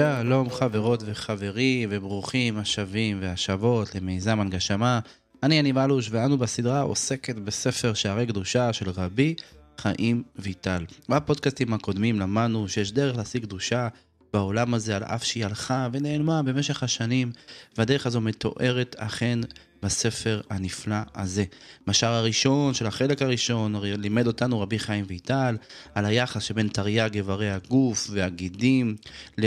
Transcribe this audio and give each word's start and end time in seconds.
שלום 0.00 0.50
חברות 0.50 1.02
וחברים 1.06 1.88
וברוכים 1.92 2.58
השבים 2.58 3.18
והשבות 3.20 3.94
למיזם 3.94 4.40
הנגשמה. 4.40 5.00
אני 5.42 5.54
יניב 5.54 5.78
אלוש 5.78 6.08
ואנו 6.10 6.38
בסדרה 6.38 6.80
עוסקת 6.80 7.36
בספר 7.36 7.94
שערי 7.94 8.26
קדושה 8.26 8.72
של 8.72 8.90
רבי 8.90 9.34
חיים 9.78 10.22
ויטל. 10.36 10.84
בפודקאסטים 11.08 11.72
הקודמים 11.72 12.20
למדנו 12.20 12.68
שיש 12.68 12.92
דרך 12.92 13.16
להשיג 13.16 13.42
קדושה 13.42 13.88
בעולם 14.32 14.74
הזה 14.74 14.96
על 14.96 15.02
אף 15.02 15.24
שהיא 15.24 15.44
הלכה 15.44 15.88
ונעלמה 15.92 16.42
במשך 16.42 16.82
השנים 16.82 17.32
והדרך 17.78 18.06
הזו 18.06 18.20
מתוארת 18.20 18.96
אכן 18.98 19.38
בספר 19.82 20.40
הנפלא 20.50 20.96
הזה. 21.14 21.44
בשער 21.86 22.12
הראשון 22.12 22.74
של 22.74 22.86
החלק 22.86 23.22
הראשון 23.22 23.74
לימד 23.82 24.26
אותנו 24.26 24.60
רבי 24.60 24.78
חיים 24.78 25.04
ויטל 25.08 25.56
על 25.94 26.04
היחס 26.04 26.42
שבין 26.42 26.68
תרי"ג 26.68 27.10
איברי 27.14 27.50
הגוף 27.50 28.08
והגידים 28.10 28.96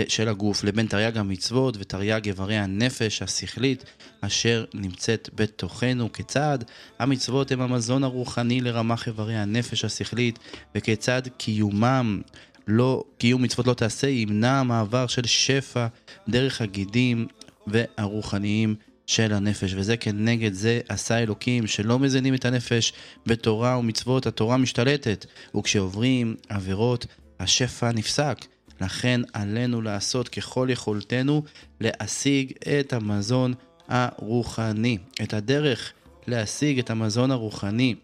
של 0.08 0.30
הגוף 0.30 0.64
לבין 0.64 0.88
תרי"ג 0.88 1.18
המצוות 1.18 1.77
ותרי"ג 1.80 2.26
איברי 2.26 2.58
הנפש 2.58 3.22
השכלית 3.22 3.84
אשר 4.22 4.66
נמצאת 4.74 5.30
בתוכנו, 5.36 6.13
כיצד 6.13 6.60
המצוות 7.00 7.52
הם 7.52 7.62
המזון 7.62 8.04
הרוחני 8.04 8.62
לרמ"ח 8.62 9.08
איברי 9.08 9.36
הנפש 9.36 9.86
השכלית 9.86 10.40
וכיצד 10.76 11.22
קיומם 11.38 12.22
לא, 12.67 13.03
קיום 13.17 13.41
מצוות 13.41 13.67
לא 13.67 13.73
תעשה 13.73 14.08
ימנע 14.08 14.63
מעבר 14.63 15.07
של 15.07 15.26
שפע 15.26 15.88
דרך 16.29 16.62
הגידים 16.62 17.27
והרוחניים 17.68 18.76
של 19.07 19.34
הנפש, 19.34 19.74
וזה 19.74 19.98
כנגד 19.98 20.54
זה 20.54 20.82
עשה 20.90 21.20
אלוקים 21.20 21.68
שלא 21.68 21.99
מזינים 21.99 22.34
את 22.34 22.46
הנפש 22.46 22.93
בתורה 23.26 23.77
ומצוות, 23.77 24.26
התורה 24.26 24.57
משתלטת, 24.57 25.26
וכשעוברים 25.57 26.35
עבירות 26.49 27.05
השפע 27.40 27.91
נפסק. 27.91 28.46
לכן 28.82 29.21
עלינו 29.34 29.82
לעשות 29.82 30.29
ככל 30.29 30.68
יכולתנו 30.71 31.43
להשיג 31.82 32.51
את 32.79 32.93
המזון 32.93 33.54
הרוחני. 33.88 34.98
את 35.23 35.34
הדרך 35.34 35.93
להשיג 36.27 36.79
את 36.79 36.90
המזון 36.90 37.32
הרוחני 37.32 37.95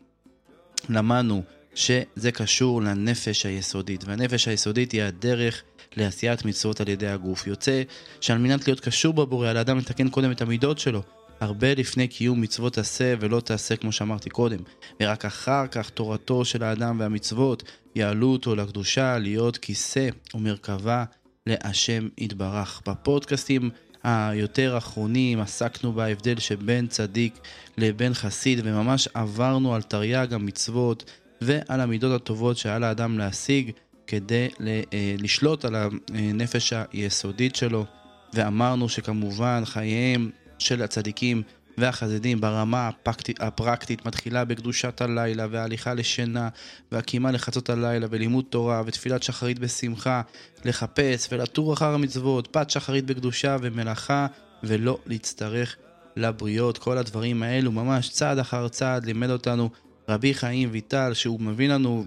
למדנו 0.89 1.43
שזה 1.75 2.31
קשור 2.33 2.81
לנפש 2.81 3.45
היסודית, 3.45 4.03
והנפש 4.03 4.47
היסודית 4.47 4.91
היא 4.91 5.03
הדרך 5.03 5.63
לעשיית 5.97 6.45
מצוות 6.45 6.81
על 6.81 6.89
ידי 6.89 7.07
הגוף. 7.07 7.47
יוצא 7.47 7.83
שעל 8.21 8.37
מנת 8.37 8.67
להיות 8.67 8.79
קשור 8.79 9.13
בבורא, 9.13 9.47
על 9.47 9.57
האדם 9.57 9.77
לתקן 9.77 10.09
קודם 10.09 10.31
את 10.31 10.41
המידות 10.41 10.79
שלו. 10.79 11.01
הרבה 11.39 11.73
לפני 11.73 12.07
קיום 12.07 12.41
מצוות 12.41 12.77
עשה 12.77 13.13
ולא 13.19 13.39
תעשה 13.39 13.75
כמו 13.75 13.91
שאמרתי 13.91 14.29
קודם, 14.29 14.59
ורק 15.01 15.25
אחר 15.25 15.67
כך 15.67 15.89
תורתו 15.89 16.45
של 16.45 16.63
האדם 16.63 16.99
והמצוות 16.99 17.63
יעלו 17.95 18.31
אותו 18.31 18.55
לקדושה 18.55 19.17
להיות 19.17 19.57
כיסא 19.57 20.09
ומרכבה 20.35 21.03
להשם 21.47 22.07
יתברך. 22.17 22.81
בפודקאסטים 22.87 23.69
היותר 24.03 24.77
אחרונים 24.77 25.39
עסקנו 25.39 25.93
בהבדל 25.93 26.39
שבין 26.39 26.87
צדיק 26.87 27.39
לבין 27.77 28.13
חסיד 28.13 28.59
וממש 28.63 29.07
עברנו 29.13 29.75
על 29.75 29.81
תרי"ג 29.81 30.33
המצוות 30.33 31.11
ועל 31.41 31.81
המידות 31.81 32.21
הטובות 32.21 32.57
שעל 32.57 32.83
האדם 32.83 33.17
להשיג 33.17 33.71
כדי 34.07 34.47
אה, 34.67 35.15
לשלוט 35.19 35.65
על 35.65 35.75
הנפש 36.13 36.73
היסודית 36.93 37.55
שלו, 37.55 37.85
ואמרנו 38.33 38.89
שכמובן 38.89 39.61
חייהם 39.65 40.29
של 40.59 40.81
הצדיקים 40.81 41.43
והחזדים 41.77 42.41
ברמה 42.41 42.87
הפרקטית, 42.87 43.41
הפרקטית 43.41 44.05
מתחילה 44.05 44.45
בקדושת 44.45 45.01
הלילה 45.01 45.47
וההליכה 45.51 45.93
לשינה 45.93 46.49
והקימה 46.91 47.31
לחצות 47.31 47.69
הלילה 47.69 48.07
ולימוד 48.09 48.45
תורה 48.49 48.81
ותפילת 48.85 49.23
שחרית 49.23 49.59
בשמחה 49.59 50.21
לחפש 50.65 51.27
ולטור 51.31 51.73
אחר 51.73 51.93
המצוות, 51.93 52.47
פת 52.51 52.69
שחרית 52.69 53.05
בקדושה 53.05 53.57
ומלאכה 53.61 54.27
ולא 54.63 54.97
להצטרך 55.05 55.75
לבריות. 56.15 56.77
כל 56.77 56.97
הדברים 56.97 57.43
האלו 57.43 57.71
ממש 57.71 58.09
צעד 58.09 58.39
אחר 58.39 58.67
צעד 58.67 59.05
לימד 59.05 59.29
אותנו 59.29 59.69
רבי 60.09 60.33
חיים 60.33 60.69
ויטל, 60.71 61.13
שהוא 61.13 61.41
מביא 61.41 61.69
לנו 61.69 62.05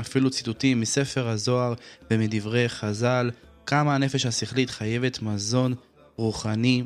אפילו 0.00 0.30
ציטוטים 0.30 0.80
מספר 0.80 1.28
הזוהר 1.28 1.74
ומדברי 2.10 2.68
חז"ל, 2.68 3.30
כמה 3.66 3.94
הנפש 3.94 4.26
השכלית 4.26 4.70
חייבת 4.70 5.22
מזון 5.22 5.74
רוחני 6.16 6.82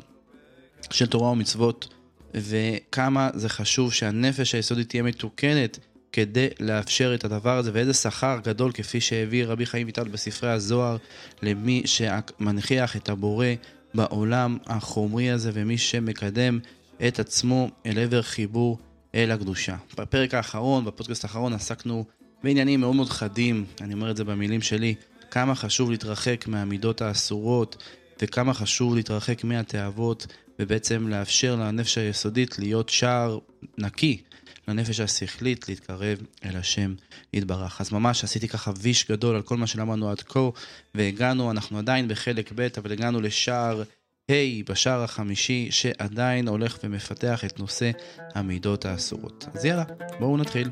של 0.91 1.05
תורה 1.05 1.29
ומצוות, 1.29 1.87
וכמה 2.33 3.29
זה 3.33 3.49
חשוב 3.49 3.93
שהנפש 3.93 4.55
היסודית 4.55 4.89
תהיה 4.89 5.03
מתוקנת 5.03 5.79
כדי 6.11 6.47
לאפשר 6.59 7.15
את 7.15 7.25
הדבר 7.25 7.57
הזה, 7.57 7.71
ואיזה 7.73 7.93
שכר 7.93 8.39
גדול 8.43 8.71
כפי 8.71 9.01
שהביא 9.01 9.45
רבי 9.45 9.65
חיים 9.65 9.87
ויטל 9.87 10.07
בספרי 10.07 10.49
הזוהר 10.49 10.97
למי 11.41 11.83
שמנכיח 11.85 12.95
את 12.95 13.09
הבורא 13.09 13.47
בעולם 13.93 14.57
החומרי 14.65 15.31
הזה, 15.31 15.51
ומי 15.53 15.77
שמקדם 15.77 16.59
את 17.07 17.19
עצמו 17.19 17.69
אל 17.85 17.99
עבר 17.99 18.21
חיבור 18.21 18.79
אל 19.15 19.31
הקדושה. 19.31 19.75
בפרק 19.97 20.33
האחרון, 20.33 20.85
בפודקאסט 20.85 21.23
האחרון, 21.23 21.53
עסקנו 21.53 22.05
בעניינים 22.43 22.79
מאוד 22.79 22.95
מאוד 22.95 23.09
חדים, 23.09 23.65
אני 23.81 23.93
אומר 23.93 24.11
את 24.11 24.17
זה 24.17 24.23
במילים 24.23 24.61
שלי, 24.61 24.95
כמה 25.31 25.55
חשוב 25.55 25.91
להתרחק 25.91 26.47
מהמידות 26.47 27.01
האסורות 27.01 27.83
וכמה 28.21 28.53
חשוב 28.53 28.95
להתרחק 28.95 29.43
מהתאוות 29.43 30.27
ובעצם 30.59 31.07
לאפשר 31.07 31.55
לנפש 31.55 31.97
היסודית 31.97 32.59
להיות 32.59 32.89
שער 32.89 33.39
נקי 33.77 34.21
לנפש 34.67 34.99
השכלית 34.99 35.69
להתקרב 35.69 36.17
אל 36.45 36.57
השם 36.57 36.95
יתברך. 37.33 37.81
אז 37.81 37.91
ממש 37.91 38.23
עשיתי 38.23 38.47
ככה 38.47 38.71
ויש 38.77 39.11
גדול 39.11 39.35
על 39.35 39.41
כל 39.41 39.57
מה 39.57 39.67
שלמדנו 39.67 40.09
עד 40.09 40.21
כה 40.21 40.49
והגענו, 40.95 41.51
אנחנו 41.51 41.77
עדיין 41.77 42.07
בחלק 42.07 42.51
ב', 42.55 42.67
אבל 42.77 42.91
הגענו 42.91 43.21
לשער 43.21 43.83
ה' 44.31 44.63
בשער 44.69 45.03
החמישי 45.03 45.71
שעדיין 45.71 46.47
הולך 46.47 46.77
ומפתח 46.83 47.45
את 47.45 47.59
נושא 47.59 47.91
המידות 48.35 48.85
האסורות. 48.85 49.45
אז 49.53 49.65
יאללה, 49.65 49.83
בואו 50.19 50.37
נתחיל. 50.37 50.69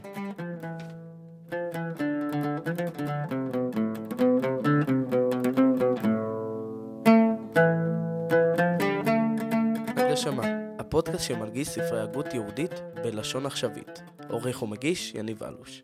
הפודקאסט 10.80 11.28
שמלגיש 11.28 11.68
ספרי 11.68 12.02
הגות 12.02 12.34
יהודית 12.34 12.72
בלשון 12.96 13.46
עכשווית. 13.46 14.02
עורך 14.30 14.64
ומגיש 14.64 15.14
יניב 15.16 15.44
אלוש. 15.44 15.84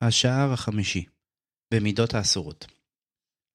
השער 0.00 0.52
החמישי 0.52 1.04
במידות 1.74 2.14
האסורות 2.14 2.75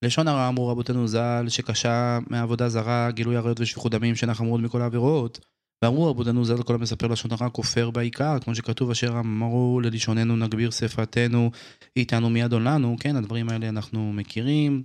לשון 0.03 0.27
הרע 0.27 0.47
אמרו 0.47 0.67
רבותינו 0.67 1.07
ז"ל, 1.07 1.45
שקשה 1.49 2.19
מעבודה 2.29 2.69
זרה, 2.69 3.11
גילוי 3.11 3.37
עריות 3.37 3.59
ושפיכות 3.59 3.91
דמים 3.91 4.15
שנחמו 4.15 4.51
עוד 4.51 4.61
מכל 4.61 4.81
העבירות. 4.81 5.39
ואמרו 5.83 6.09
רבותינו 6.09 6.45
ז"ל, 6.45 6.63
כל 6.63 6.75
המספר 6.75 7.07
לשון 7.07 7.31
הרע 7.31 7.49
כופר 7.49 7.89
בעיקר, 7.89 8.39
כמו 8.39 8.55
שכתוב 8.55 8.91
אשר 8.91 9.19
אמרו 9.19 9.79
ללשוננו 9.83 10.35
נגביר 10.35 10.71
שפתנו, 10.71 11.51
איתנו 11.95 12.29
מיד 12.29 12.53
עולנו, 12.53 12.95
כן, 12.99 13.15
הדברים 13.15 13.49
האלה 13.49 13.69
אנחנו 13.69 14.13
מכירים. 14.13 14.83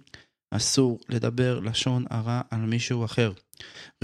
אסור 0.51 0.99
לדבר 1.09 1.61
לשון 1.61 2.05
הרע 2.11 2.41
על 2.51 2.61
מישהו 2.61 3.05
אחר. 3.05 3.33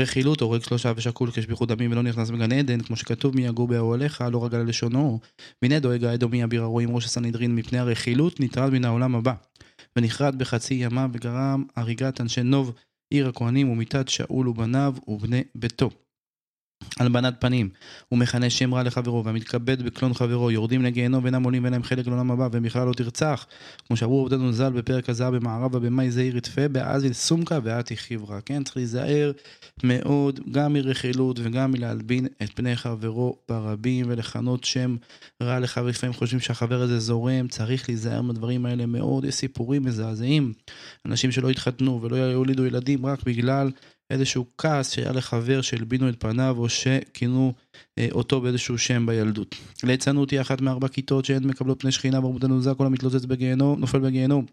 רכילות 0.01 0.41
הורג 0.41 0.63
שלושה 0.63 0.93
ושקול 0.97 1.31
כשפיכות 1.31 1.69
דמים 1.69 1.93
ולא 1.93 2.03
נכנס 2.03 2.31
בגן 2.31 2.53
עדן, 2.53 2.81
כמו 2.81 2.97
שכתוב 2.97 3.37
מי 3.37 3.47
יגור 3.47 3.69
באוהליך, 3.69 4.25
לא 4.33 4.45
רגל 4.45 4.59
ללשונו. 4.59 5.21
והנה 5.63 5.79
דואג 5.79 6.05
האדומי 6.05 6.45
אביר 6.45 6.63
הרועים 6.63 6.95
ראש 6.95 7.05
הסנהדרין 7.05 7.55
מפני 7.55 7.79
הרכילות, 7.79 8.41
נטרד 8.41 8.73
מן 8.73 8.85
העולם 8.85 9.15
הבא. 9.15 9.35
ונכרת 9.97 10.35
בחצי 10.35 10.75
ימיו 10.75 11.11
וגרם 11.13 11.65
הריגת 11.77 12.21
אנשי 12.21 12.43
נוב 12.43 12.73
עיר 13.11 13.29
הכהנים 13.29 13.71
ומיתת 13.71 14.09
שאול 14.09 14.49
ובניו 14.49 14.95
ובני 15.09 15.43
ביתו. 15.55 15.91
הלבנת 16.99 17.35
פנים, 17.39 17.69
הוא 18.09 18.19
מכנה 18.19 18.51
שם 18.51 18.75
רע 18.75 18.83
לחברו, 18.83 19.25
והמתכבד 19.25 19.83
בקלון 19.83 20.15
חברו, 20.15 20.51
יורדים 20.51 20.83
לגיהנום 20.83 21.25
ואינם 21.25 21.43
עולים 21.43 21.63
ואין 21.63 21.73
להם 21.73 21.83
חלק 21.83 22.07
לעולם 22.07 22.31
הבא, 22.31 22.49
ובכלל 22.53 22.87
לא 22.89 22.93
תרצח. 22.93 23.47
כמו 23.87 23.97
שאמרו 23.97 24.21
עובדנו 24.21 24.53
ז"ל 24.53 24.73
בפרק 24.73 25.09
הזהב 25.09 25.37
במערבה 25.37 25.79
במאי 25.79 26.11
זעיר 26.11 26.37
יתפה, 26.37 26.69
באזיל 26.69 27.13
סומקה 27.13 27.59
ואתי 27.63 27.97
חברה. 27.97 28.41
כן, 28.41 28.63
צריך 28.63 28.77
להיזהר 28.77 29.33
מאוד 29.85 30.41
גם 30.51 30.73
מרכילות 30.73 31.41
וגם 31.43 31.73
מלהלבין 31.73 32.27
את 32.43 32.53
פני 32.55 32.77
חברו 32.77 33.37
ברבים 33.49 34.07
ולכנות 34.09 34.65
שם 34.65 34.97
רע 35.43 35.59
לחבר. 35.59 35.87
לפעמים 35.87 36.15
חושבים 36.15 36.41
שהחבר 36.41 36.83
הזה 36.83 36.99
זורם, 36.99 37.49
צריך 37.49 37.89
להיזהר 37.89 38.23
מהדברים 38.23 38.67
האלה 38.67 38.87
מאוד. 38.87 39.25
יש 39.25 39.35
סיפורים 39.35 39.83
מזעזעים, 39.83 40.53
אנשים 41.07 41.33
שלא 41.33 41.51
התחתנו 41.51 42.03
ולא 42.03 42.17
יולידו 42.17 42.65
ילדים 42.65 43.07
רק 43.07 43.23
בגלל 43.23 43.71
איזשהו 44.11 44.47
כעס 44.59 44.91
שהיה 44.91 45.13
לחבר 45.13 45.61
שהלבינו 45.61 46.09
את 46.09 46.15
פניו 46.21 46.57
או 46.59 46.69
שכינו 46.69 47.53
אה, 47.99 48.09
אותו 48.13 48.41
באיזשהו 48.41 48.79
שם 48.79 49.07
בילדות. 49.07 49.55
ליצנות 49.83 50.31
היא 50.31 50.41
אחת 50.41 50.61
מארבע 50.61 50.89
כיתות 50.89 51.25
שהן 51.25 51.45
מקבלות 51.45 51.81
פני 51.81 51.93
שכינה 51.93 52.21
ורבותינו 52.21 52.63
ז"ל 52.63 52.75
כל 52.75 52.87
המתלוצץ 52.87 53.25
בגיהנום 53.25 53.81
נופל 53.81 53.99
בגיהנום. 53.99 54.47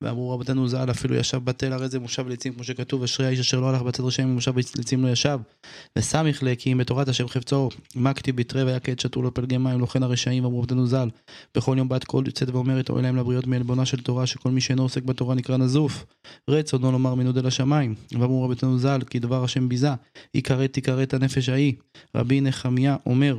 ואמרו 0.00 0.30
רבותינו 0.30 0.68
ז"ל 0.68 0.90
אפילו 0.90 1.14
ישב 1.14 1.38
בתל 1.44 1.72
הרי 1.72 1.88
זה 1.88 1.98
מושב 1.98 2.28
לצים 2.28 2.52
כמו 2.52 2.64
שכתוב 2.64 3.02
אשרי 3.02 3.26
האיש 3.26 3.40
אשר 3.40 3.60
לא 3.60 3.68
הלך 3.68 3.82
בצד 3.82 4.04
רשעים 4.04 4.30
ומושב 4.30 4.58
לצים 4.58 5.04
לא 5.04 5.08
ישב. 5.08 5.38
וסמיך 5.98 6.42
אם 6.66 6.78
בתורת 6.78 7.08
השם 7.08 7.28
חפצו 7.28 7.68
מקטי 7.94 8.32
בתרי 8.32 8.64
והיה 8.64 8.80
כעת 8.80 9.00
שתו 9.00 9.22
לו 9.22 9.34
פלגי 9.34 9.58
מים 9.58 9.80
לא 9.80 9.86
כן 9.86 10.02
הרשעים 10.02 10.44
אמרו 10.44 10.58
רבותינו 10.58 10.86
ז"ל. 10.86 11.08
בכל 11.56 11.74
יום 11.78 11.88
בת 11.88 12.04
קול 12.04 12.26
יוצאת 12.26 12.48
ואומרת 12.50 12.90
אוי 12.90 13.02
להם 13.02 13.16
לבריות 13.16 13.46
מעלבונה 13.46 13.86
של 13.86 14.00
תורה 14.00 14.26
שכל 14.26 14.50
מי 14.50 14.60
שאינו 14.60 14.82
עוסק 14.82 15.02
בתורה 15.02 15.34
נקרא 15.34 15.56
נזוף. 15.56 16.04
רצונו 16.50 16.92
לומר 16.92 17.14
מנודה 17.14 17.40
לשמיים. 17.40 17.94
ואמרו 18.12 18.44
רבותינו 18.44 18.78
ז"ל 18.78 18.97
כי 19.02 19.18
דבר 19.18 19.44
השם 19.44 19.68
ביזה 19.68 19.88
יכרת 20.34 20.72
תכרת 20.72 21.14
הנפש 21.14 21.48
ההיא. 21.48 21.74
רבי 22.14 22.40
נחמיה 22.40 22.96
אומר 23.06 23.38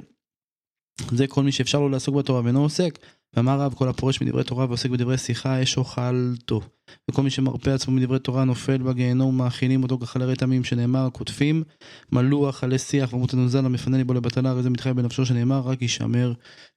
זה 1.12 1.28
כל 1.28 1.44
מי 1.44 1.52
שאפשר 1.52 1.80
לו 1.80 1.90
לעסוק 1.90 2.16
בתורה 2.16 2.42
ואינו 2.44 2.62
עוסק 2.62 3.00
ואמר 3.34 3.62
רב 3.62 3.74
כל 3.74 3.90
הפורש 3.90 4.22
מדברי 4.22 4.44
תורה 4.44 4.66
ועוסק 4.66 4.90
בדברי 4.90 5.18
שיחה 5.18 5.64
אש 5.64 5.78
אוכלתו. 5.78 6.62
וכל 7.10 7.22
מי 7.22 7.30
שמרפא 7.30 7.70
עצמו 7.70 7.94
מדברי 7.94 8.20
תורה 8.20 8.44
נופל 8.44 8.78
בגיהנום 8.78 9.38
מאכילים 9.38 9.84
אותו 9.84 9.98
כחלרי 10.00 10.36
תמים 10.36 10.64
שנאמר 10.64 11.10
כותפים 11.14 11.64
מלוח 12.12 12.64
עלי 12.64 12.78
שיח 12.78 13.14
ואמרו 13.14 13.28
תנוזל 13.28 13.66
המפנה 13.66 13.98
ליבו 13.98 14.14
לבטלה 14.14 14.50
הרי 14.50 14.64
זה 14.64 14.70
מתחייב 14.70 14.96
בנפשו 14.96 15.26
שנאמר 15.26 15.60
רק 15.60 15.82
יישמר 15.82 16.34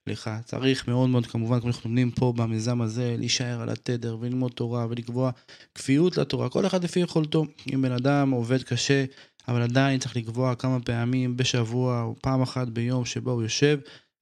לך. 0.06 0.30
צריך 0.44 0.88
מאוד 0.88 1.08
מאוד 1.08 1.26
כמובן 1.26 1.60
כמו 1.60 1.72
שאנחנו 1.72 1.90
לומדים 1.90 2.10
פה 2.10 2.32
במיזם 2.36 2.80
הזה 2.80 3.14
להישאר 3.18 3.60
על 3.60 3.68
התדר 3.68 4.16
וללמוד 4.20 4.52
תורה 4.52 4.86
ולקבוע 4.90 5.30
כפיות 5.74 6.16
לתורה 6.16 6.48
כל 6.48 6.66
אחד 6.66 6.84
לפי 6.84 7.00
יכולתו. 7.00 7.46
אם 7.74 7.82
בן 7.82 7.92
אדם 7.92 8.30
עובד 8.30 8.62
קשה 8.62 9.04
אבל 9.48 9.62
עדיין 9.62 10.00
צריך 10.00 10.16
לקבוע 10.16 10.54
כמה 10.54 10.80
פעמים 10.80 11.36
בשבוע 11.36 12.02
או 12.02 12.14
פעם 12.20 12.42
אחת 12.42 12.68
ביום 12.68 13.04
שבו 13.04 13.30
הוא 13.30 13.42
יושב 13.42 13.78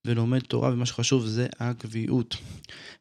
ולומד 0.07 0.39
תורה, 0.39 0.73
ומה 0.73 0.87
שחשוב 0.87 1.27
זה 1.27 1.47
הקביעות. 1.61 2.37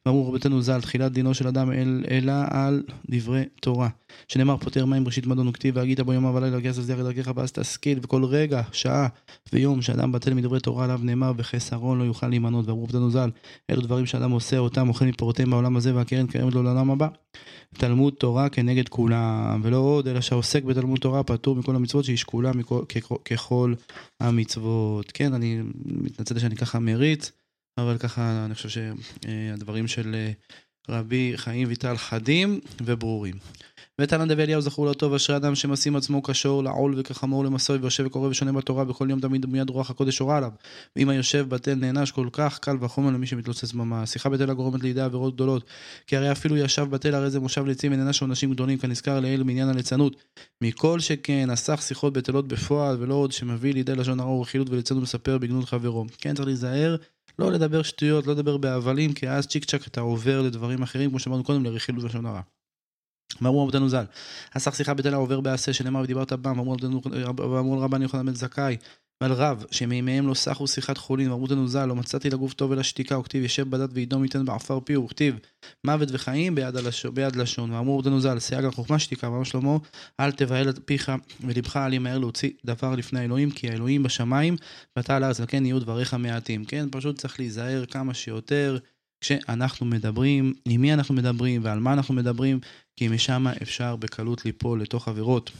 ואמרו 0.06 0.28
רבותינו 0.28 0.62
ז"ל, 0.62 0.82
תחילת 0.82 1.12
דינו 1.12 1.34
של 1.34 1.48
אדם 1.48 1.72
אל, 1.72 2.04
אלא 2.12 2.34
על 2.50 2.84
דברי 3.10 3.44
תורה. 3.62 3.90
שנאמר 4.28 4.58
פוטר 4.58 4.86
מים 4.86 5.04
בראשית 5.04 5.26
מדון 5.26 5.48
וכתיב 5.48 5.78
והגית 5.78 6.00
בו 6.00 6.14
יומם 6.14 6.36
ולילה 6.36 6.60
גייס 6.60 6.76
שדה 6.76 7.04
דרכך 7.04 7.32
ואז 7.36 7.52
תשכיל 7.52 8.00
וכל 8.02 8.26
רגע, 8.26 8.62
שעה 8.72 9.08
ויום 9.54 9.82
שאדם 9.82 10.12
בטל 10.12 10.34
מדברי 10.34 10.60
תורה 10.60 10.84
עליו 10.84 11.00
נאמר 11.04 11.32
וחסרון 11.38 12.00
לא 12.00 12.04
יוכל 12.04 12.28
להימנות 12.28 12.68
ואמרו 12.68 12.84
רבותינו 12.84 13.12
ז"ל, 13.12 13.30
אלו 13.70 13.82
דברים 13.82 14.06
שאדם 14.06 14.32
עושה 14.32 14.58
אותם 14.58 14.90
אוכל 14.90 15.06
מפירותיהם 15.06 15.50
בעולם 15.50 15.78
הזה 15.78 15.96
והקרן 15.96 16.28
קיימת 16.28 16.54
לו 16.54 16.64
לעולם 16.64 16.92
הבא. 16.92 17.08
תלמוד 17.74 18.14
תורה 18.14 18.50
כנגד 18.50 18.90
כולם 18.90 19.62
ולא 19.64 19.78
עוד 19.78 20.08
אלא 20.08 20.22
שהעוסק 20.22 20.64
בתלמוד 20.64 21.00
תורה 21.00 21.24
פטור 21.24 21.56
מכל 21.56 21.76
המצוות 21.76 22.06
שישקולה 22.06 22.52
ככל 23.26 23.74
המצוות. 24.20 25.12
כן 25.12 25.34
אני 25.34 25.62
מתנצל 25.86 26.40
שאני 26.40 26.56
ככה 26.56 26.80
מריץ 26.80 27.32
אבל 27.78 27.98
ככה 27.98 28.46
אני 28.46 28.56
חושב 28.56 28.70
שהדברים 28.70 29.88
של 29.88 30.16
אה, 30.16 30.32
רבי 30.90 31.34
חיים 31.36 31.68
ויטל 31.68 31.98
חדים 31.98 32.60
וברורים. 32.82 33.36
ותנא 34.00 34.26
דבי 34.26 34.44
אליהו 34.44 34.62
זכור 34.62 34.88
לטוב 34.88 35.14
אשרי 35.14 35.36
אדם 35.36 35.56
שמשים 35.56 35.96
עצמו 35.96 36.24
כשור 36.24 36.64
לעול 36.64 36.94
וכחמור 36.98 37.46
למסוי 37.46 37.78
ויושב 37.78 38.06
וקורא 38.06 38.28
ושונה 38.28 38.52
בתורה 38.52 38.86
בכל 38.86 39.08
יום 39.10 39.20
תמיד 39.20 39.46
מיד 39.46 39.70
רוח 39.70 39.90
הקודש 39.90 40.20
הורה 40.20 40.38
עליו. 40.38 40.52
ואם 40.96 41.10
היושב 41.10 41.46
בטל 41.50 41.76
נענש 41.76 42.12
כל 42.12 42.28
כך 42.32 42.60
קל 42.60 42.78
וחומר 42.80 43.12
למי 43.12 43.28
שמתלוצץ 43.28 43.74
ממש. 43.74 44.10
שיחה 44.10 44.30
בתל 44.30 44.50
הגורמת 44.50 44.84
לידי 44.84 45.02
עבירות 45.02 45.36
גדולות 45.36 45.64
כי 46.08 46.18
הרי 46.18 46.32
אפילו 46.32 46.58
ישב 46.58 46.88
בתל 46.90 47.16
הרי 47.16 47.30
זה 47.30 47.40
מושב 47.40 47.66
לצים 47.66 47.94
ונענש 47.94 48.22
עונשים 48.22 48.52
גדולים 48.54 48.78
כנזכר 48.78 49.20
לעיל 49.20 49.44
מעניין 49.44 49.70
הליצנות. 49.70 50.16
מכל 50.62 51.00
שכן 51.00 51.50
הסך 51.50 51.82
שיחות 51.82 52.14
בטלות 52.14 52.48
בפועל 52.48 52.98
ולא 53.00 53.14
עוד 53.14 53.32
שמביא 53.32 53.74
לידי 53.74 53.96
לשון 53.96 54.20
הרע 54.20 54.32
ורכילות 54.32 54.70
וליצנות 54.70 55.04
מספר 55.04 55.38
בגנות 55.38 55.66
חברו. 55.66 56.06
כן 56.18 56.36
צריך 56.36 56.48
להיזהר 56.48 56.96
לא 57.40 57.52
לדבר 57.52 57.82
שטויות, 57.82 58.28
לא 58.28 58.34
לדבר 58.34 58.58
בהבלים, 58.58 59.14
כי 59.14 59.30
אז 59.30 59.48
צ'יק 59.48 59.66
צ'אק 59.66 59.88
אתה 59.88 60.02
עובר 60.02 60.42
לדברים 60.42 60.82
אחרים, 60.82 61.10
כמו 61.10 61.20
שאמרנו 61.20 61.44
קודם, 61.44 61.64
לרכילות 61.64 62.04
ולשון 62.04 62.26
הרע. 62.26 62.42
ואמרו 63.42 63.64
רבותינו 63.64 63.90
ז"ל, 63.90 64.06
הסך 64.54 64.76
שיחה 64.76 64.94
בתלה 64.94 65.18
עובר 65.18 65.42
בעשה 65.42 65.74
שנאמר 65.74 66.02
ודיברת 66.02 66.34
בם, 66.34 66.60
ואמרו 66.60 67.80
רבן 67.82 68.02
יוחנן 68.02 68.26
בן 68.26 68.36
זכאי, 68.36 68.78
ועל 69.22 69.32
רב 69.32 69.66
שמימיהם 69.72 70.28
לא 70.28 70.34
סחו 70.34 70.68
שיחת 70.68 70.98
חולין, 70.98 71.32
ואמרו 71.32 71.48
תנו 71.48 71.68
ז"ל, 71.68 71.86
לא 71.86 71.96
מצאתי 71.96 72.30
לגוף 72.30 72.54
טוב 72.54 72.72
אלא 72.72 72.84
שתיקה, 72.84 73.18
וכתיב 73.18 73.44
ישב 73.44 73.70
בדת 73.70 73.90
וידום 73.94 74.24
ייתן 74.24 74.46
בעפר 74.46 74.80
פיהו, 74.80 75.06
וכתיב 75.06 75.40
מוות 75.84 76.10
וחיים 76.12 76.56
ביד, 76.56 76.76
הלשון, 76.76 77.16
ביד 77.16 77.36
לשון, 77.36 77.72
ואמרו 77.72 78.02
תנו 78.02 78.20
ז"ל, 78.22 78.40
סייג 78.40 78.66
שתיקה, 78.98 79.30
ואמר 79.30 79.44
שלמה, 79.44 79.78
אל 80.20 80.32
תבהל 80.32 80.70
את 80.70 80.80
פיך 80.86 81.12
ולבך 81.42 81.78
אל 81.78 81.94
ימהר 81.94 82.18
להוציא 82.18 82.50
דבר 82.66 82.96
לפני 82.96 83.20
האלוהים, 83.20 83.52
כי 83.52 83.70
האלוהים 83.70 84.04
בשמיים 84.04 84.56
ואתה 84.96 85.16
על 85.16 85.24
הארץ, 85.24 85.40
וכן 85.40 85.66
יהיו 85.66 85.80
דבריך 85.80 86.14
מעטים, 86.14 86.66
כן? 86.66 86.88
פשוט 86.92 87.18
צריך 87.18 87.40
להיזהר 87.40 87.86
כמה 87.86 88.14
שיותר. 88.14 88.78
כשאנחנו 89.22 89.86
מדברים, 89.86 90.54
עם 90.66 90.82
מי 90.82 90.94
אנחנו 90.94 91.16
מדברים 91.16 91.62
ועל 91.64 91.80
מה 91.80 91.94
אנחנו 91.94 92.14
מדברים, 92.14 92.60
כי 92.96 93.08
משם 93.08 93.48
אפשר 93.62 93.96
בקלות 93.96 94.46
ליפול 94.46 94.82
לתוך 94.82 95.08
עבירות. 95.08 95.52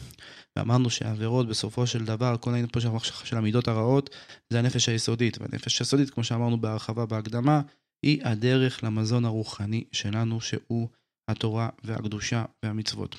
ואמרנו 0.56 0.90
שעבירות 0.90 1.48
בסופו 1.48 1.86
של 1.86 2.04
דבר, 2.04 2.36
כל 2.40 2.50
העניין 2.50 2.68
פה 2.72 2.80
של 3.24 3.36
המידות 3.36 3.68
הרעות, 3.68 4.10
זה 4.50 4.58
הנפש 4.58 4.88
היסודית. 4.88 5.38
והנפש 5.40 5.78
היסודית, 5.78 6.10
כמו 6.10 6.24
שאמרנו 6.24 6.60
בהרחבה 6.60 7.06
בהקדמה, 7.06 7.60
היא 8.02 8.20
הדרך 8.24 8.84
למזון 8.84 9.24
הרוחני 9.24 9.84
שלנו, 9.92 10.40
שהוא 10.40 10.88
התורה 11.28 11.68
והקדושה 11.84 12.44
והמצוות. 12.62 13.16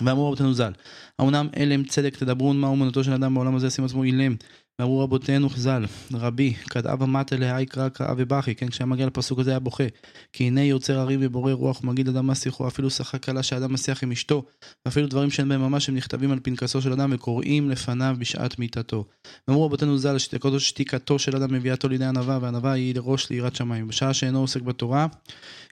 ואמרו 0.00 0.26
רבותינו 0.26 0.54
ז"ל, 0.54 0.72
האמנם 1.18 1.48
אלם 1.56 1.84
צדק 1.84 2.16
תדברון 2.16 2.60
מה 2.60 2.68
אומנותו 2.68 3.04
של 3.04 3.12
אדם 3.12 3.34
בעולם 3.34 3.56
הזה, 3.56 3.66
ישים 3.66 3.84
עצמו 3.84 4.04
אילם. 4.04 4.36
ואמרו 4.78 5.00
רבותינו 5.00 5.48
ז"ל, 5.56 5.84
רבי, 6.14 6.54
כדאב 6.54 7.02
המטה 7.02 7.36
להאי 7.36 7.66
קרא 7.66 7.88
קרא 7.88 8.14
ובכי, 8.16 8.54
כן, 8.54 8.68
כשהיה 8.68 8.86
מגיע 8.86 9.06
לפסוק 9.06 9.38
הזה 9.38 9.50
היה 9.50 9.58
בוכה. 9.58 9.84
כי 10.32 10.44
הנה 10.44 10.62
יוצר 10.62 10.98
הרים 10.98 11.20
ובורא 11.22 11.52
רוח 11.52 11.84
ומגיד 11.84 12.08
אדם 12.08 12.26
מסיחו, 12.26 12.68
אפילו 12.68 12.90
שחק 12.90 13.24
קלה 13.24 13.42
שאדם 13.42 13.72
מסיח 13.72 14.02
עם 14.02 14.12
אשתו, 14.12 14.44
ואפילו 14.86 15.06
דברים 15.06 15.30
שאין 15.30 15.48
בהם 15.48 15.60
ממש 15.60 15.88
הם 15.88 15.94
נכתבים 15.94 16.32
על 16.32 16.38
פנקסו 16.42 16.82
של 16.82 16.92
אדם 16.92 17.10
וקוראים 17.12 17.70
לפניו 17.70 18.16
בשעת 18.18 18.58
מיתתו. 18.58 19.04
ואמרו 19.48 19.66
רבותינו 19.66 19.98
ז"ל, 19.98 20.18
שתיקתו 20.58 21.18
של 21.18 21.36
אדם 21.36 21.54
מביאתו 21.54 21.88
לידי 21.88 22.04
ענווה, 22.04 22.38
והענווה 22.42 22.72
היא 22.72 22.94
לראש 22.94 23.30
ליראת 23.30 23.56
שמיים. 23.56 23.88
בשעה 23.88 24.14
שאינו 24.14 24.40
עוסק 24.40 24.62
בתורה, 24.62 25.06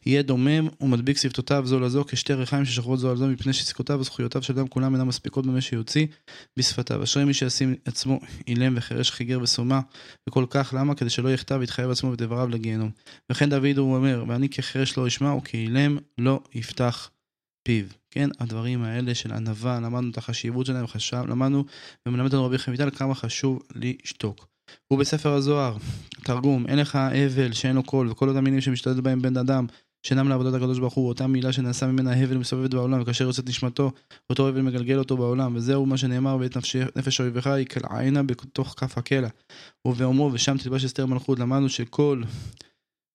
יהיה 0.06 0.22
דומם 0.22 0.68
ומדביק 0.80 1.16
שפתותיו 1.16 1.62
זו 1.66 1.80
לזו 1.80 2.04
כשתי 2.04 2.34
ריחיים 2.34 2.64
ששוכבות 2.64 2.98
זו 2.98 3.10
על 3.10 3.16
זו 3.16 3.26
מפני 3.26 3.52
ששפתותיו 3.52 4.00
וזכויותיו 4.00 4.42
של 4.42 4.58
אדם 4.58 4.68
כולם 4.68 4.94
אינם 4.94 5.08
מספיקות 5.08 5.46
במה 5.46 5.60
שיוציא 5.60 6.06
בשפתיו. 6.56 7.02
אשרי 7.02 7.24
מי 7.24 7.34
שישים 7.34 7.74
עצמו 7.84 8.20
אילם 8.48 8.74
חירש 8.92 9.10
חיגר 9.10 9.40
וסומה 9.42 9.80
וכל 10.28 10.46
כך 10.50 10.74
למה? 10.76 10.94
כדי 10.94 11.10
שלא 11.10 11.28
יחטא 11.28 11.54
ויתחייב 11.54 11.90
עצמו 11.90 12.10
בדבריו 12.10 12.48
לגיהנום. 12.48 12.90
וכן 13.30 13.50
דוד 13.50 13.78
הוא 13.78 13.94
אומר 13.94 14.24
ואני 14.28 14.48
כחירש 14.48 14.96
לא 14.96 15.06
אשמע 15.06 15.34
וכאילם 15.34 15.98
לא 16.18 16.40
יפתח 16.54 17.10
פיו. 17.64 17.84
כן, 18.10 18.28
הדברים 18.40 18.82
האלה 18.82 19.14
של 19.14 19.32
ענווה, 19.32 19.80
למדנו 19.80 20.10
את 20.10 20.18
החשיבות 20.18 20.66
שלהם, 20.66 20.86
חשב, 20.86 21.22
למדנו 21.28 21.64
ומלמד 22.06 22.32
לנו 22.32 22.44
רבי 22.44 22.58
חמיטל 22.58 22.90
כמה 22.90 23.14
חשוב 23.14 23.62
לשתוק. 23.74 24.46
ובספר 24.92 25.32
הזוהר, 25.32 25.76
תרגום, 26.24 26.66
אין 26.66 26.78
לך 26.78 26.96
אבל 26.96 27.52
שאין 27.52 27.76
לו 27.76 27.82
קול, 27.82 28.10
וכל 28.10 28.28
אותם 28.28 28.44
מינים 28.44 28.60
שמשתלט 28.60 28.96
בהם 28.96 29.22
בן 29.22 29.36
אדם, 29.36 29.66
שאינם 30.02 30.28
לעבודת 30.28 30.54
הקדוש 30.54 30.78
ברוך 30.78 30.94
הוא, 30.94 31.08
אותה 31.08 31.26
מילה 31.26 31.52
שנעשה 31.52 31.86
ממנה 31.86 32.12
הבל 32.12 32.36
מסובבת 32.36 32.74
בעולם, 32.74 33.02
וכאשר 33.02 33.24
יוצאת 33.24 33.48
נשמתו, 33.48 33.92
אותו 34.30 34.48
הבל 34.48 34.60
מגלגל 34.60 34.98
אותו 34.98 35.16
בעולם, 35.16 35.56
וזהו 35.56 35.86
מה 35.86 35.96
שנאמר 35.96 36.36
ואת 36.40 36.56
נפש 36.96 37.20
אויבך 37.20 37.50
יקלענה 37.58 38.22
בתוך 38.22 38.74
כף 38.78 38.98
הקלע. 38.98 39.28
ובאומרו 39.84 40.32
ושם 40.32 40.56
תלבש 40.58 40.84
אסתר 40.84 41.06
מלכות, 41.06 41.38
למדנו 41.38 41.68
שכל... 41.68 42.22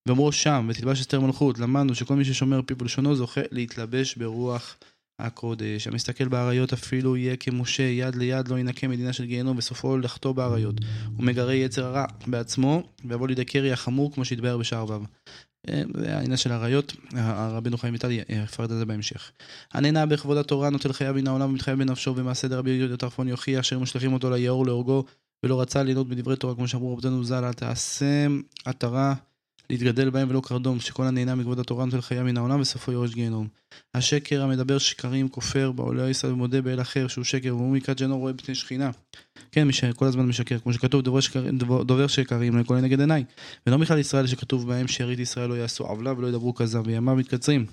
ואומרו 0.08 0.32
שם 0.32 0.68
ותלבש 0.70 1.00
אסתר 1.00 1.20
מלכות, 1.20 1.60
למדנו 1.60 1.96
שכל 1.96 2.16
מי 2.16 2.26
ששומר 2.26 2.62
פיו 2.66 2.78
ולשונו 2.80 3.16
זוכה 3.16 3.42
להתלבש 3.52 4.16
ברוח 4.16 4.78
הקודש. 5.20 5.88
המסתכל 5.88 6.28
באריות 6.28 6.74
אפילו 6.74 7.18
יהיה 7.18 7.36
כמשה, 7.36 7.84
יד 7.84 8.16
ליד 8.16 8.48
לא 8.48 8.60
ינקה 8.60 8.88
מדינה 8.88 9.14
של 9.14 9.26
גיהנום, 9.26 9.58
וסופו 9.58 9.98
לחטוא 9.98 10.32
באריות. 10.32 10.76
הוא 11.18 11.26
מגרה 11.26 11.54
יצר 11.54 11.86
הרע 11.86 12.06
בעצמו, 12.28 12.84
ויבוא 13.06 13.28
לידי 13.28 13.46
קרי 13.46 13.72
החמור 13.72 14.14
כמו 14.14 14.26
שהתבהר 14.26 14.58
בשער. 14.58 14.86
העניין 16.06 16.38
של 16.38 16.52
האריות, 16.52 16.96
רבינו 17.52 17.78
חיים 17.78 17.94
ויטל 17.94 18.12
יפרט 18.12 18.72
על 18.72 18.78
זה 18.78 18.86
בהמשך. 18.86 19.32
הנהנה 19.74 20.06
בכבוד 20.06 20.38
התורה 20.38 20.70
נוטל 20.70 20.94
חייו 20.94 21.14
מן 21.14 21.28
העולם 21.28 21.50
ומתחייב 21.50 21.80
בנפשו 21.80 22.16
ומעשה 22.16 22.48
דרבי 22.48 22.72
יהודה 22.72 22.98
טרפון 22.98 23.28
יוכיח 23.28 23.60
אשר 23.60 23.80
משליכים 23.80 24.14
אותו 24.14 24.30
ליאור 24.30 24.66
להורגו 24.66 25.04
ולא 25.44 25.62
רצה 25.62 25.84
ליהנות 25.84 26.10
בדברי 26.10 26.36
תורה 26.36 26.56
כמו 26.56 26.68
שאמרו 26.68 26.92
רבותינו 26.92 27.24
ז"ל 27.24 27.46
אל 27.46 27.54
תעשה 27.54 28.28
עטרה 28.66 29.14
להתגדל 29.70 30.10
בהם 30.10 30.30
ולא 30.30 30.42
קרדום, 30.46 30.80
שכל 30.80 31.04
הנהנה 31.04 31.36
מכבוד 31.36 31.60
התורה 31.60 31.86
נוטל 31.86 32.02
חיה 32.02 32.24
מן 32.24 32.38
העולם 32.38 32.62
וסופו 32.62 32.92
יורש 32.92 33.14
גיהנום. 33.14 33.48
השקר 33.94 34.44
המדבר 34.44 34.78
שקרים, 34.78 35.30
כופר, 35.30 35.72
בעולה 35.72 36.10
ישראל 36.10 36.34
ומודה 36.34 36.62
באל 36.62 36.82
אחר 36.82 37.08
שהוא 37.08 37.24
שקר, 37.24 37.56
והוא 37.56 37.74
מכת 37.74 37.98
שאינו 37.98 38.18
רואה 38.18 38.34
בפני 38.34 38.56
שכינה. 38.56 38.92
כן, 39.52 39.68
מי 39.68 39.74
שכל 39.74 40.06
הזמן 40.06 40.26
משקר, 40.26 40.60
כמו 40.60 40.74
שכתוב, 40.74 41.02
דובר, 41.02 41.20
שקר, 41.20 41.44
דובר, 41.84 42.08
שקרים 42.08 42.58
לכל 42.58 42.80
נגד 42.80 43.00
עיניי. 43.00 43.24
ולא 43.68 43.78
מכלל 43.78 44.00
ישראל 44.00 44.28
שכתוב 44.28 44.68
בהם 44.68 44.88
שארית 44.88 45.20
ישראל 45.20 45.50
לא 45.50 45.54
יעשו 45.54 45.84
עוולה 45.84 46.14
ולא 46.18 46.28
ידברו 46.28 46.56
כזב, 46.56 46.84
וימיו 46.86 47.16
מתקצרים. 47.16 47.66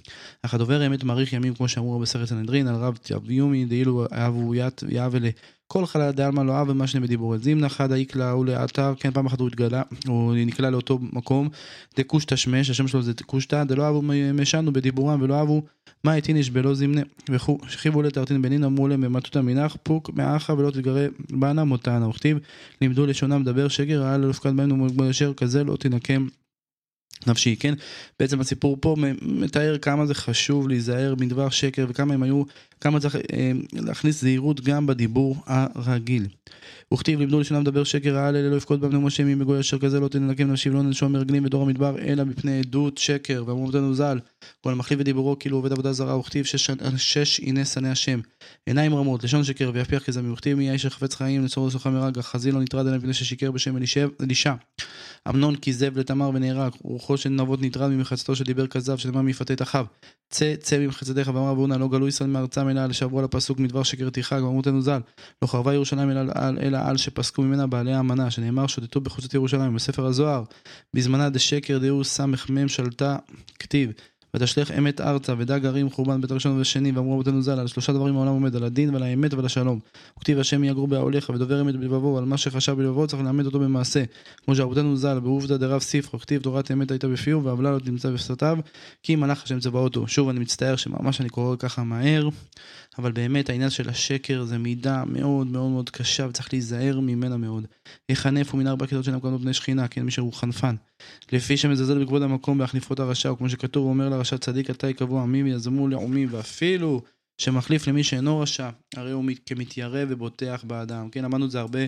אך 0.43 0.55
הדובר 0.55 0.87
אמת 0.87 1.05
מאריך 1.05 1.33
ימים, 1.33 1.55
כמו 1.55 1.69
שאמרו 1.69 1.99
בסרט 1.99 2.29
סנהדרין, 2.29 2.67
על 2.67 2.75
רב 2.75 2.99
תביומי 3.03 3.65
דאילו 3.65 4.07
אהבו 4.13 4.55
יאב 4.89 5.15
אלה. 5.15 5.31
כל 5.67 5.87
חלל 5.87 6.11
דעלמא 6.11 6.41
לא 6.41 6.53
אהב 6.53 6.69
ומה 6.69 6.87
שני 6.87 7.01
בדיבורת. 7.01 7.43
זימנה 7.43 7.69
חדא 7.69 7.95
איקלא 7.95 8.31
הוא 8.31 8.47
לאתר, 8.47 8.95
כן 9.01 9.11
פעם 9.11 9.27
אחת 9.27 9.41
הוא 9.41 9.49
התגלה, 9.49 9.83
הוא 10.07 10.35
נקלע 10.37 10.71
לאותו 10.71 10.99
מקום, 10.99 11.49
דקושטא 11.97 12.37
שמש, 12.37 12.71
השם 12.71 12.89
שלו 12.89 13.03
זה 13.03 13.13
קושטא, 13.27 13.65
דלא 13.65 13.83
אהבו 13.83 14.03
משנו 14.35 14.73
בדיבורם 14.73 15.23
ולא 15.23 15.35
אהבו 15.35 15.63
מה 16.05 16.15
איתיניש 16.15 16.51
בלא 16.51 16.75
זימנה 16.75 17.01
וכו', 17.31 17.59
שכיבו 17.69 18.03
לתרתין 18.03 18.43
בנין 18.43 18.65
אמרו 18.65 18.89
להם 18.89 19.01
במטותא 19.01 19.39
מנח 19.39 19.77
פוק 19.83 20.11
מאחה 20.15 20.53
ולא 20.53 20.71
תתגרה 20.71 21.07
בנה 21.31 21.65
מותנה, 21.65 22.09
וכתיב 22.09 22.39
לימדו 22.81 23.07
לשונם 23.07 23.45
דבר 23.45 23.69
שקר, 23.69 24.03
רעה 24.03 24.19
לא 24.19 24.29
לפקד 24.29 24.57
בהם 24.57 24.73
ומוגבל 24.73 25.09
אשר 25.09 25.35
כזה 25.35 25.65
לא 25.65 25.77
תנקם 25.77 26.27
נפשי, 27.27 27.57
כן? 27.57 27.75
בעצם 28.21 28.41
הסיפור 28.41 28.77
פה 28.81 28.97
מתאר 29.23 29.79
כמה 29.79 30.07
זה 30.07 30.15
חשוב 30.15 30.69
להיזהר 30.69 31.15
מדבר 31.21 31.49
שקר 31.49 31.87
וכמה 31.89 32.15
הם 32.15 32.23
היו, 32.23 32.43
כמה 32.81 33.01
צריך 33.01 33.17
אה, 33.17 33.53
להכניס 33.73 34.21
זהירות 34.21 34.61
גם 34.61 34.87
בדיבור 34.87 35.37
הרגיל. 35.47 36.27
וכתיב 36.95 37.19
לימדו 37.19 37.41
לשונם 37.41 37.61
לדבר 37.61 37.85
שקר 37.85 38.15
רעה 38.15 38.31
לאלה 38.31 38.49
לא 38.49 38.57
יפקוד 38.57 38.81
בם 38.81 38.93
נאום 38.93 39.07
השם 39.07 39.27
אם 39.27 39.39
בגוי 39.39 39.61
אשר 39.61 39.79
כזה 39.79 40.01
לא 40.01 40.09
תנקם 40.09 40.53
נפשי 40.53 40.71
ולא 40.71 40.83
ננשום 40.83 41.13
מרגלים 41.13 41.43
בדור 41.43 41.63
המדבר 41.63 41.99
אלא 41.99 42.25
מפני 42.25 42.59
עדות 42.59 42.99
שקר 42.99 43.45
ואמרו 43.47 43.67
אותנו 43.67 43.95
ז"ל 43.95 44.19
כל 44.61 44.73
המחליף 44.73 45.01
בדיבורו 45.01 45.39
כאילו 45.39 45.57
עובד 45.57 45.73
עבודה 45.73 45.93
זרה 45.93 46.19
וכתיב 46.19 46.45
שש, 46.45 46.71
שש 46.97 47.41
הנה 47.41 47.65
שנא 47.65 47.89
השם 47.89 48.21
עיניים 48.67 48.95
רמות 48.95 49.25
לשון 49.25 49.45
שקר 49.45 49.71
ויפיח 49.75 50.03
כזמי 50.03 50.33
וכתיב 50.33 50.59
מי 50.59 50.71
האיש 50.71 50.87
החפץ 50.87 51.15
חיים 51.15 51.45
לצורך 51.45 51.69
לסוכה 51.69 51.91
מרג 51.91 52.19
החזיר 52.19 52.55
לא 52.55 52.61
נטרד 52.61 52.87
אלא 52.87 52.97
מפני 52.97 53.15
ששיקר 53.15 53.51
בשם 53.51 53.77
אלישע 54.21 54.55
אמנון 55.29 55.57
כיזב 55.57 55.99
לתמר 55.99 56.31
ונהרג 56.35 56.73
רוחו 56.83 57.14
של 57.17 57.31
נבות 57.31 57.63
נטרד 57.63 57.91
ממחצתו 57.91 58.37
שדיבר 58.37 58.67
כזב 58.67 58.97
שנאמר 58.97 59.23
מיפתה 59.23 59.53
את 59.53 59.63
אחיו. 59.63 59.87
צא 60.31 60.55
צא 60.61 60.79
ממחצתך 60.79 61.31
ואמר 61.35 61.51
אבונה 61.51 61.77
לא 61.77 61.89
גלו 61.89 62.09
ישראל 62.09 62.31
מארצם 62.31 62.69
אלא 62.69 62.87
לשבוע 62.87 63.23
לפסוק 63.23 63.59
מדבר 63.59 63.83
שקר 63.83 64.11
תיכה 64.11 64.37
ואמרו 64.37 64.57
אותנו 64.57 64.83
ז"ל. 64.83 65.01
לא 65.43 65.47
חרבה 65.47 65.75
ירושלים 65.75 66.11
אלא 66.61 66.79
על 66.85 66.97
שפסקו 66.97 67.43
ממנה 67.43 67.67
בעלי 67.67 67.93
האמנה 67.93 68.31
שנאמר 68.31 68.67
שוטטו 68.67 69.01
בחוצות 69.01 69.35
ירושלים 69.35 69.75
בספר 69.75 70.07
הזוהר. 70.07 70.45
בזמנה 70.95 71.31
דשקר 71.31 71.79
דהו 71.79 72.05
סמ"ם 72.05 72.69
שלטה 72.69 73.17
כתיב 73.59 73.91
ותשליך 74.35 74.71
אמת 74.71 75.01
ארצה 75.01 75.35
ודג 75.39 75.67
הרים 75.67 75.91
חורבן 75.91 76.21
בית 76.21 76.31
הראשון 76.31 76.59
והשני 76.59 76.93
ואמרו 76.93 77.13
רבותינו 77.13 77.43
ז"ל 77.43 77.51
על 77.51 77.67
שלושה 77.67 77.93
דברים 77.93 78.17
העולם 78.17 78.33
עומד 78.33 78.57
על 78.57 78.65
הדין 78.65 78.91
ועל 78.91 79.03
האמת 79.03 79.35
ועל 79.35 79.47
השלום. 79.47 79.79
וכתיב 80.19 80.39
השם 80.39 80.65
יגור 80.65 80.89
באהליך 80.89 81.29
ודובר 81.29 81.61
אמת 81.61 81.77
בלבבו 81.77 82.15
ועל 82.15 82.25
מה 82.25 82.37
שחשב 82.37 82.73
בלבבו 82.73 83.07
צריך 83.07 83.23
ללמד 83.23 83.47
אותו 83.47 83.59
במעשה. 83.59 84.05
כמו 84.45 84.55
שרבותינו 84.55 84.97
ז"ל 84.97 85.21
בעובדא 85.21 85.57
דרב 85.57 85.81
ספרו 85.81 86.21
כתיב 86.21 86.43
תורת 86.43 86.71
אמת 86.71 86.91
הייתה 86.91 87.09
בפיו 87.09 87.45
ועוולה 87.45 87.71
לא 87.71 87.79
תמצא 87.79 88.11
בשפתיו 88.11 88.59
כי 89.03 89.17
מלאך 89.17 89.43
השם 89.45 89.61
צבאותו. 89.61 90.09
שוב 90.09 90.29
אני 90.29 90.41
מצטער 90.41 90.77
שממש 90.77 91.21
אני 91.21 91.29
קורא 91.29 91.57
ככה 91.57 91.85
מהר 91.85 92.29
אבל 92.99 93.13
באמת 93.13 93.51
העניין 93.51 93.71
של 93.71 93.89
השקר 93.89 94.45
זה 94.45 94.59
מידה 94.59 95.05
מאוד 95.07 95.47
מאוד 95.47 95.71
מאוד 95.71 95.91
קשה 95.91 96.27
וצריך 96.29 96.49
להיזהר 96.53 97.01
ממנה 97.01 97.37
מאוד. 97.37 97.67
יחנף 98.09 98.51
הוא 98.51 98.59
מן 98.59 98.67
ארבע 98.67 98.87
כיתות 98.87 99.05
שאינם 99.05 99.19
מקבלות 99.19 99.41
בני 99.41 99.55
שכינה 99.55 99.89
כן 99.89 100.03
מי 100.03 100.11
שהוא 100.11 100.33
חנפן. 100.33 100.75
לפי 101.33 101.57
שמזלזל 101.57 102.05
בכבוד 102.05 102.23
המקום 102.23 102.59
בהחליפות 102.59 103.01
הרשע 103.01 103.33
וכמו 103.33 103.49
שכתוב 103.49 103.87
אומר 103.87 104.09
לרשע 104.09 104.39
צדיק 104.39 104.71
אתה 104.71 104.89
יקבוע 104.89 105.23
עמי 105.23 105.43
ויזמו 105.43 105.89
לעומי 105.89 106.27
ואפילו 106.27 107.03
שמחליף 107.39 107.87
למי 107.87 108.05
שאינו 108.05 108.41
רשע 108.41 108.71
הרי 108.97 109.13
הוא 109.13 109.25
כמתיירא 109.47 110.05
ובוטח 110.09 110.65
באדם. 110.67 111.11
כן 111.11 111.25
למדנו 111.25 111.45
את 111.45 111.51
זה 111.51 111.61
הרבה 111.61 111.81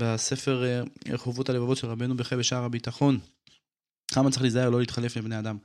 בספר 0.00 0.64
אה, 0.64 0.82
רחובות 1.08 1.50
הלבבות 1.50 1.76
של 1.76 1.86
רבנו 1.86 2.16
בחי 2.16 2.36
בשער 2.36 2.64
הביטחון 2.64 3.18
כמה 4.14 4.30
צריך 4.30 4.42
להיזהר 4.42 4.70
לא 4.70 4.80
להתחלף 4.80 5.16
לבני 5.16 5.38
אדם. 5.38 5.56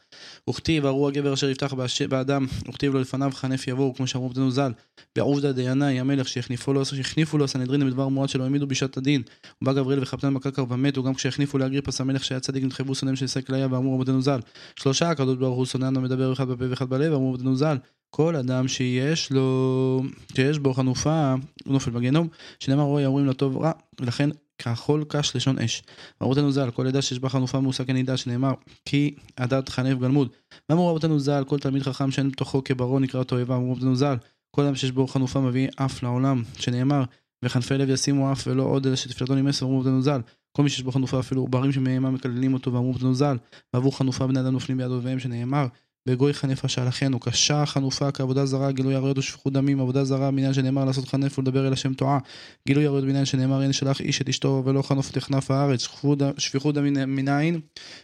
וכתיב 0.50 0.86
ארור 0.86 1.08
הגבר 1.08 1.34
אשר 1.34 1.50
יפתח 1.50 1.74
באדם, 2.10 2.46
וכתיב 2.70 2.94
לו 2.94 3.00
לפניו 3.00 3.32
חנף 3.34 3.68
יבואו, 3.68 3.96
כמו 3.96 4.08
שאמרו 4.08 4.30
בנו 4.30 4.52
ז"ל, 4.52 4.72
בעובדא 5.16 5.52
דינאי 5.52 6.00
המלך 6.00 6.28
שהחניפו 6.28 6.74
לו, 6.74 6.86
שהחניפו 6.86 7.38
לו 7.38 7.46
הסנהדרין 7.46 7.88
בדבר 7.88 8.08
מועד 8.08 8.30
שלא 8.30 8.44
העמידו 8.44 8.68
בשעת 8.68 8.98
הדין. 8.98 9.22
ובא 9.62 9.74
גבריאל 9.74 10.00
וחפנן 10.02 10.34
בקרקע 10.34 10.64
ומתו, 10.70 11.04
גם 11.04 11.14
כשהחניפו 11.14 11.58
לאגריפס 11.58 12.02
המלך 12.02 12.24
שהיה 12.24 12.40
צדיק 12.40 12.64
נדחבו 12.64 12.96
שונאים 12.96 13.16
של 13.16 13.28
סקליה 13.28 13.68
ואמרו 13.72 13.96
רבותינו 13.96 14.22
ז"ל. 14.22 14.40
שלושה 14.76 15.10
הקדוש 15.10 15.38
ברוך 15.38 15.58
הוא 15.58 15.66
שונאנו 15.66 16.02
מדבר 16.02 16.34
אחד 16.34 16.48
בפה 16.48 16.66
ואחד 16.70 16.90
בלב, 16.90 17.14
אמרו 17.14 17.30
רבותינו 17.30 17.56
ז"ל. 17.56 17.78
כל 18.10 18.36
אדם 18.36 18.68
שיש 18.68 19.32
לו, 19.32 20.02
שיש 20.36 20.60
בו 20.60 20.74
חנופה, 20.74 21.36
הוא 21.66 21.74
נופל 21.74 21.92
בגיהנום, 21.92 22.28
שנאמר 22.60 22.84
רואי 22.84 23.06
אומרים 23.06 23.26
לטוב 23.26 23.58
רע, 23.58 23.72
ולכן 24.02 24.30
כאכול 24.60 25.04
קש 25.08 25.36
לשון 25.36 25.60
אש. 25.60 25.84
רבותינו 26.22 26.52
ז"ל, 26.52 26.72
כל 26.72 26.88
עדה 26.88 27.02
שיש 27.02 27.20
בה 27.20 27.30
חנופה 27.30 27.60
מושא 27.60 27.84
כנידה, 27.84 28.18
שנאמר 28.18 28.54
כי 28.86 29.16
עדת 29.36 29.70
חנף 29.70 30.00
גלמוד. 30.00 30.30
ואמרו 30.70 30.90
רבותינו 30.90 31.20
ז"ל, 31.20 31.44
כל 31.48 31.60
תלמיד 31.60 31.84
חכם 31.84 32.12
שאין 32.12 32.30
בתוכו 32.32 32.64
כברו 32.64 33.00
נקרא 33.00 33.24
תועבה, 33.24 33.56
אמרו 33.56 33.72
רבותינו 33.72 33.96
ז"ל, 33.96 34.16
כל 34.56 34.62
אדם 34.62 34.76
שיש 34.76 34.92
בו 34.92 35.08
חנופה 35.08 35.40
מביא 35.40 35.68
אף 35.76 36.04
לעולם, 36.04 36.44
שנאמר 36.60 37.04
וחנפי 37.46 37.78
לב 37.78 37.90
ישימו 37.90 38.32
אף 38.32 38.44
ולא 38.48 38.64
עוד 38.64 38.88
אלא 38.88 38.96
שתפילתו 38.96 39.36
נמאס, 39.36 39.64
אמרו 39.64 39.76
רבותינו 39.76 40.02
ז"ל. 40.02 40.22
כל 40.52 40.64
מי 40.64 40.70
שיש 40.70 40.84
בו 40.84 40.92
חנופה 40.92 41.20
אפילו 41.20 41.42
עוברים 41.42 41.72
שמהמה 41.72 42.10
מקללים 42.12 42.54
אותו 42.54 42.74
ואמרו 42.74 42.90
רבותינו 42.90 43.16
ז"ל, 43.16 43.38
ועבור 43.74 43.98
חנופה 43.98 44.28
בני 44.28 44.40
אדם 44.40 44.54
נופלים 44.54 44.78
ביד 44.78 44.92
אויביהם, 44.92 45.20
שנאמר 45.20 45.68
בגוי 46.10 46.34
חנפה 46.34 46.68
שלחנו, 46.68 47.20
קשה 47.20 47.66
חנופה 47.66 48.12
כעבודה 48.12 48.46
זרה, 48.46 48.72
גילוי 48.72 48.96
עריות 48.96 49.18
ושפיכות 49.18 49.54
דמים, 49.54 49.80
עבודה 49.80 50.04
זרה 50.04 50.32
בניין 50.32 50.54
שנאמר 50.54 50.86
לעשות 50.86 51.08
חנף 51.08 51.40
ולדבר 51.40 51.68
אל 51.68 51.74
השם 51.74 51.94
תועה, 51.94 52.20
גילוי 52.68 52.86
עריות 52.86 53.04
בניין 53.04 53.26
שנאמר 53.26 53.64
אין 53.64 53.74
שלח 53.74 54.02
איש 54.02 54.22
את 54.22 54.30
אשתו 54.30 54.62
ולא 54.66 54.82
חנוף 54.82 55.12
תכנף 55.12 55.52
הארץ, 55.52 55.88
שפיכות 56.38 56.76
דם 56.76 57.16
מנין 57.16 57.60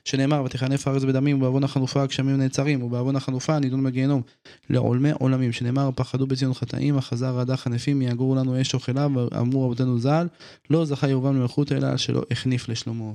שנאמר 0.05 0.43
ותכנף 0.43 0.87
הארץ 0.87 1.03
בדמים 1.03 1.37
ובעוון 1.37 1.63
החנופה 1.63 2.01
הגשמים 2.01 2.37
נעצרים 2.37 2.83
ובעוון 2.83 3.15
החנופה 3.15 3.59
נידון 3.59 3.83
בגיהנום. 3.83 4.21
לעולמי 4.69 5.11
עולמים 5.11 5.51
שנאמר 5.51 5.89
פחדו 5.95 6.27
בציון 6.27 6.53
חטאים 6.53 6.97
החזר 6.97 7.35
רעדה 7.35 7.57
חנפים 7.57 8.01
יאגרו 8.01 8.35
לנו 8.35 8.61
אש 8.61 8.73
אוכלה 8.73 9.07
ואמרו 9.15 9.65
רבותינו 9.65 9.99
ז"ל 9.99 10.27
לא 10.69 10.85
זכה 10.85 11.09
ירובעם 11.09 11.35
למלכות 11.35 11.71
אלא 11.71 11.97
שלא 11.97 12.23
החניף 12.31 12.69
לשלמה 12.69 13.11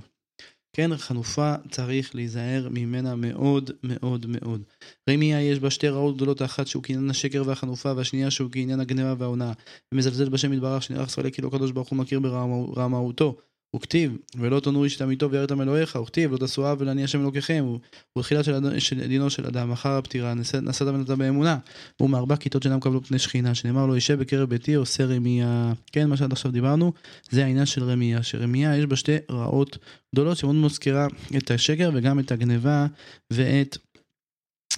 כן, 0.72 0.96
חנופה 0.96 1.54
צריך 1.70 2.14
להיזהר 2.14 2.68
ממנה 2.70 3.14
מאוד 3.14 3.70
מאוד 3.82 4.26
מאוד. 4.26 4.62
רמיה 5.10 5.42
יש 5.42 5.58
בה 5.58 5.70
שתי 5.70 5.88
רעות 5.88 6.16
גדולות, 6.16 6.40
האחת 6.40 6.66
שהוא 6.66 6.82
קניין 6.82 7.10
השקר 7.10 7.42
והחנופה, 7.46 7.92
והשנייה 7.96 8.30
שהוא 8.30 8.50
קניין 8.50 8.80
הגניבה 8.80 9.14
וההונאה. 9.18 9.52
ומזלזל 9.94 10.28
בשם 10.28 10.52
יתברך 10.52 10.82
שנערך 10.82 11.08
ספרי 11.08 11.32
כאילו 11.32 11.48
הקדוש 11.48 11.72
ברוך 11.72 11.88
הוא 11.88 11.98
מכיר 11.98 12.20
ברמאותו. 12.20 13.36
וכתיב, 13.76 14.16
ולא 14.36 14.60
תונו 14.60 14.84
איש 14.84 14.96
את 14.96 15.02
עמיתו 15.02 15.30
ויראת 15.30 15.52
אלוהיך, 15.52 15.96
וכתיב, 15.96 16.32
לא 16.32 16.36
תעשו 16.36 16.66
עוול 16.66 16.88
אני 16.88 17.04
השם 17.04 17.20
אלוקיכם, 17.20 17.76
ובתחילה 18.16 18.42
של, 18.42 18.78
של 18.78 19.06
דינו 19.06 19.30
של 19.30 19.46
אדם, 19.46 19.72
אחר 19.72 19.90
הפטירה, 19.90 20.34
נשאת 20.34 20.82
ונתת 20.82 21.10
באמונה, 21.10 21.58
הוא 21.96 22.10
מארבע 22.10 22.36
כיתות 22.36 22.62
שאינם 22.62 22.80
קבלו 22.80 23.04
פני 23.04 23.18
שכינה, 23.18 23.54
שנאמר 23.54 23.86
לו, 23.86 23.96
ישב 23.96 24.18
בקרב 24.18 24.48
ביתי 24.48 24.74
עושה 24.74 25.04
רמיה, 25.04 25.72
כן, 25.92 26.08
מה 26.08 26.16
שעד 26.16 26.32
עכשיו 26.32 26.52
דיברנו, 26.52 26.92
זה 27.30 27.44
העניין 27.44 27.66
של 27.66 27.84
רמיה, 27.84 28.22
שרמיה 28.22 28.76
יש 28.76 28.86
בה 28.86 28.96
שתי 28.96 29.16
רעות 29.30 29.78
גדולות, 30.14 30.36
שמאוד 30.36 30.56
מזכירה 30.56 31.06
את 31.36 31.50
השקר 31.50 31.90
וגם 31.94 32.18
את 32.18 32.32
הגניבה 32.32 32.86
ואת 33.30 33.78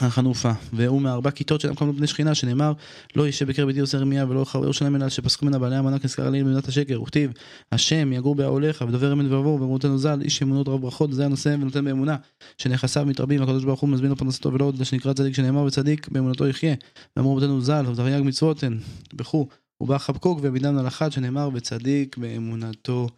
החנופה, 0.00 0.52
והוא 0.72 1.02
מארבע 1.02 1.30
כיתות 1.30 1.61
שאינם 1.61 1.75
קבלו 1.75 1.92
בני 1.92 2.06
שכינה, 2.06 2.34
שנאמר 2.34 2.72
לא 3.16 3.28
ישב 3.28 3.49
בקרב 3.49 3.78
עושה 3.80 3.99
רמיה 3.99 4.26
ולא 4.28 4.44
חבר 4.44 4.64
ירושלים 4.64 4.96
אלא 4.96 5.08
שפסקו 5.08 5.46
ממנה 5.46 5.58
בעלי 5.58 5.76
המנה 5.76 5.99
כנזכר 5.99 6.26
עליהם 6.26 6.46
במדינת 6.46 6.68
השקר, 6.68 7.02
וכתיב 7.02 7.32
השם 7.72 8.12
יגור 8.12 8.34
באהליך 8.34 8.84
ודובר 8.88 9.12
אמת 9.12 9.26
ובוא 9.26 9.61
ואמרותנו 9.61 9.99
ז"ל 9.99 10.20
איש 10.22 10.42
אמונות 10.42 10.68
רב 10.68 10.80
ברכות 10.80 11.12
זה 11.12 11.25
הנושא 11.25 11.49
ונותן 11.49 11.84
באמונה 11.84 12.16
שנכסיו 12.58 13.06
מתרבים 13.06 13.40
והקדוש 13.40 13.64
ברוך 13.64 13.80
הוא 13.80 13.90
מזמין 13.90 14.11
לו 14.11 14.16
פרנסתו 14.16 14.52
ולא 14.52 14.64
עוד 14.64 14.84
שנקרא 14.84 15.12
צדיק 15.12 15.34
שנאמר 15.34 15.62
וצדיק 15.62 16.08
באמונתו 16.08 16.46
יחיה. 16.46 16.75
ואמרותנו 17.16 17.61
ז"ל 17.61 17.84
ותרי"ג 17.87 18.22
מצוות 18.22 18.62
הן 18.62 18.78
וכו' 19.18 19.49
ובא 19.80 19.99
חבקוק 19.99 20.38
ובעידן 20.42 20.78
על 20.78 20.87
אחת 20.87 21.12
שנאמר 21.12 21.50
וצדיק 21.54 22.16
באמונתו 22.16 23.08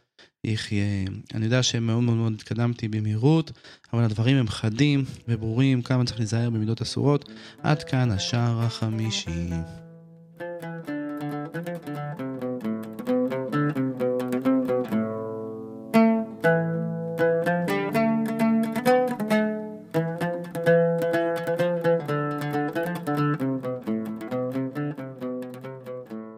יחיה. 0.45 1.05
אני 1.35 1.45
יודע 1.45 1.63
שמאוד 1.63 2.03
מאוד 2.03 2.17
מאוד 2.17 2.33
התקדמתי 2.33 2.89
במהירות, 2.89 3.53
אבל 3.93 4.05
הדברים 4.05 4.37
הם 4.37 4.49
חדים 4.49 5.05
וברורים, 5.29 5.83
כמה 5.83 6.05
צריך 6.05 6.19
להיזהר 6.19 6.51
במידות 6.51 6.83
אסורות. 6.83 7.29
עד 7.63 7.83
כאן 7.83 8.11
השער 8.11 8.61
החמישי. 8.61 9.31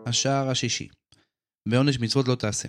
השער 0.07 0.51
השישי 0.51 0.89
בעונש 1.69 1.99
מצוות 1.99 2.29
לא 2.29 2.35
תעשה. 2.35 2.69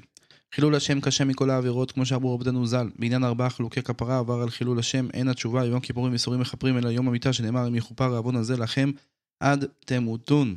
חילול 0.56 0.76
השם 0.76 1.02
קשה 1.02 1.26
מכל 1.26 1.50
העבירות, 1.50 1.92
כמו 1.92 2.06
שאמרו 2.06 2.34
רבותינו 2.34 2.68
ז"ל. 2.68 2.90
בעניין 3.00 3.24
ארבעה 3.24 3.50
חלוקי 3.50 3.82
כפרה 3.82 4.20
עבר 4.20 4.42
על 4.42 4.50
חילול 4.50 4.80
השם, 4.80 5.08
אין 5.14 5.28
התשובה, 5.28 5.66
יום 5.66 5.80
כיפורים 5.80 6.12
ואיסורים 6.12 6.40
מכפרים, 6.40 6.78
אלא 6.78 6.90
יום 6.90 7.08
המיטה, 7.08 7.34
שנאמר, 7.34 7.68
אם 7.68 7.76
יכופר 7.76 8.14
העוון 8.14 8.36
הזה 8.36 8.58
לכם 8.58 8.92
עד 9.40 9.66
תמותון. 9.86 10.56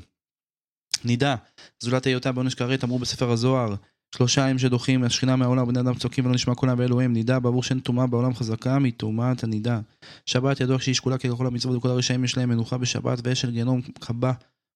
נידה, 1.05 1.37
זולת 1.81 2.07
היותה 2.07 2.33
בעונש 2.33 2.55
כרת, 2.55 2.85
אמרו 2.85 2.99
בספר 2.99 3.31
הזוהר, 3.31 3.75
שלושה 4.15 4.47
הם 4.47 4.59
שדוחים 4.59 5.05
השכינה 5.05 5.37
מהעולם, 5.37 5.69
בני 5.69 5.81
אדם 5.81 5.95
צועקים 5.95 6.25
ולא 6.25 6.35
נשמע 6.35 6.55
קולם 6.55 6.79
באלוהים, 6.79 7.13
נידה 7.13 7.41
בעבור 7.41 7.63
שאין 7.63 7.81
טומאה 7.81 8.07
בעולם 8.07 8.35
חזקה 8.35 8.79
מטומאת 8.79 9.45
הנידה. 9.45 9.81
שבת 10.27 10.61
ידוע 10.61 10.79
שהיא 10.79 10.95
שקולה 10.95 11.19
ככל 11.19 11.47
המצוות 11.47 11.77
וכל 11.77 11.89
הרשעים 11.89 12.25
יש 12.25 12.37
להם 12.37 12.49
מנוחה 12.49 12.79
בשבת 12.79 13.19
ואש 13.25 13.41
של 13.41 13.51
גיהנום 13.51 13.81
קבע 14.01 14.33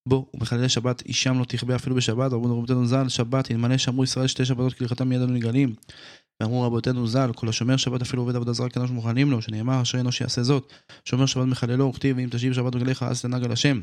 בו 0.09 0.27
ובחללי 0.35 0.69
שבת 0.69 1.03
אישם 1.07 1.39
לא 1.39 1.45
תכבה 1.45 1.77
אפילו 1.77 1.97
בשבת, 1.97 2.33
אמרו 2.33 2.59
רבותינו 2.59 2.87
ז"ל, 2.87 3.09
שבת 3.09 3.51
אלמלא 3.51 3.79
שמרו 3.79 4.05
ישראל 4.05 4.27
שתי 4.27 4.45
שבתות 4.45 4.75
כהלכתם 4.75 5.09
מיד 5.09 5.21
נגאלים. 5.21 5.75
ואמרו 6.41 6.63
רבותינו 6.63 7.07
ז"ל, 7.07 7.31
כל 7.35 7.49
השומר 7.49 7.77
שבת 7.77 8.03
אפילו 8.03 8.23
עובד 8.23 8.37
עבודה 8.37 8.53
זרה 8.53 8.69
קטנה 8.69 8.87
שמוכנים 8.87 9.31
לו, 9.31 9.43
שנאמר 9.43 9.83
אשר 9.83 10.01
אנוש 10.01 10.21
יעשה 10.21 10.43
זאת. 10.43 10.73
שומר 11.05 11.27
שבת 11.27 11.47
מחללו, 11.47 11.89
וכתיב 11.89 12.17
ואם 12.17 12.29
תשיב 12.31 12.53
שבת 12.53 12.75
רגליך 12.75 13.03
אז 13.03 13.23
תנהג 13.23 13.45
על 13.45 13.53
השם. 13.53 13.81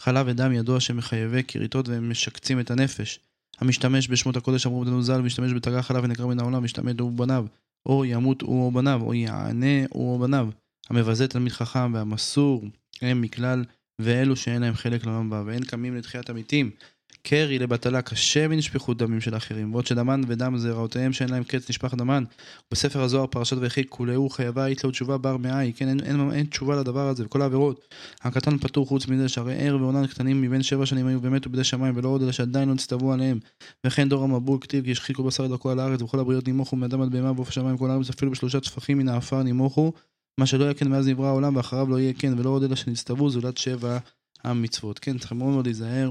חלב 0.00 0.26
ודם 0.28 0.52
ידוע 0.52 0.80
שמחייבי 0.80 1.42
כריתות 1.42 1.88
ומשקצים 1.88 2.60
את 2.60 2.70
הנפש. 2.70 3.20
המשתמש 3.60 4.08
בשמות 4.08 4.36
הקודש 4.36 4.66
אמרו 4.66 4.80
רבותינו 4.80 5.02
ז"ל, 5.02 5.20
משתמש 5.20 5.52
בתגה 5.52 5.82
חלב 5.82 6.04
ונקרא 6.04 6.26
מן 6.26 6.40
העולם, 6.40 6.64
משתמט 6.64 7.00
הוא 7.00 7.10
ובניו. 7.10 7.46
או 7.86 8.04
ימות 8.04 8.42
הוא 8.42 8.66
או 8.66 8.70
בניו, 8.70 9.02
או 9.02 9.14
יענה 9.14 9.84
הוא 9.90 10.12
או 10.12 10.18
בניו. 10.18 10.48
המבזה 10.90 11.28
תלמיד 11.28 11.52
חכם 11.52 11.94
והמסור 11.94 12.64
הם 13.02 13.20
מכלל 13.20 13.64
ואלו 14.02 14.36
שאין 14.36 14.62
להם 14.62 14.74
חלק 14.74 15.06
לעולם 15.06 15.32
הבא, 15.32 15.42
ואין 15.46 15.64
קמים 15.64 15.96
לתחיית 15.96 16.30
המתים. 16.30 16.70
קרי 17.22 17.58
לבטלה 17.58 18.02
קשה 18.02 18.48
מנשפיכות 18.48 18.98
דמים 18.98 19.20
של 19.20 19.36
אחרים, 19.36 19.72
ועוד 19.72 19.86
שדמן 19.86 20.20
ודם 20.26 20.58
זרעותיהם 20.58 21.12
שאין 21.12 21.28
להם 21.30 21.44
קץ 21.44 21.70
נשפך 21.70 21.94
דמן. 21.94 22.24
בספר 22.70 23.02
הזוהר 23.02 23.26
פרשת 23.26 23.56
ויחי 23.60 23.82
כולהו 23.88 24.30
חייבה 24.30 24.64
היית 24.64 24.84
לו 24.84 24.90
תשובה 24.90 25.18
בר 25.18 25.36
מאי, 25.36 25.72
כן 25.76 25.88
אין, 25.88 26.00
אין, 26.00 26.30
אין 26.32 26.46
תשובה 26.46 26.76
לדבר 26.76 27.08
הזה, 27.08 27.24
וכל 27.24 27.42
העבירות. 27.42 27.94
הקטן 28.22 28.58
פטור 28.58 28.86
חוץ 28.86 29.08
מזה 29.08 29.28
שהרי 29.28 29.54
ער 29.54 29.76
ועונן 29.80 30.06
קטנים 30.06 30.42
מבין 30.42 30.62
שבע 30.62 30.86
שנים 30.86 31.06
היו 31.06 31.22
ומתו 31.22 31.50
בידי 31.50 31.64
שמיים 31.64 31.96
ולא 31.96 32.08
עוד 32.08 32.22
אלא 32.22 32.32
שעדיין 32.32 32.68
לא 32.68 32.74
נצטוו 32.74 33.12
עליהם. 33.12 33.38
וכן 33.86 34.08
דור 34.08 34.24
המבול 34.24 34.58
כתיב 34.60 34.84
כי 34.84 34.92
השחיקו 34.92 35.22
בשר 35.22 35.46
דרכו 35.46 35.70
על 35.70 35.80
הארץ 35.80 36.02
וכל 36.02 36.18
הבריות 36.20 36.46
נימוכו 36.46 36.76
מאדם 36.76 37.02
עד 37.02 37.10
בהמה 37.10 37.32
ועוף 37.32 37.48
השמיים 37.48 37.78
כל 37.78 37.90
הארץ 37.90 38.10
אפילו 38.10 38.30
בשלושה 38.30 38.60
טפחים 38.60 38.98
מן 38.98 39.08
העפר 39.08 39.42
מה 40.40 40.46
שלא 40.46 40.64
יהיה 40.64 40.74
כן 40.74 40.88
מאז 40.88 41.08
נברא 41.08 41.26
העולם 41.26 41.56
ואחריו 41.56 41.86
לא 41.88 42.00
יהיה 42.00 42.12
כן 42.12 42.38
ולא 42.38 42.50
עוד 42.50 42.62
אלא 42.62 42.76
שנצטוו 42.76 43.30
זולת 43.30 43.58
שבע 43.58 43.98
המצוות. 44.44 44.98
כן, 44.98 45.18
צריך 45.18 45.32
מאוד 45.32 45.52
מאוד 45.52 45.66
להיזהר 45.66 46.10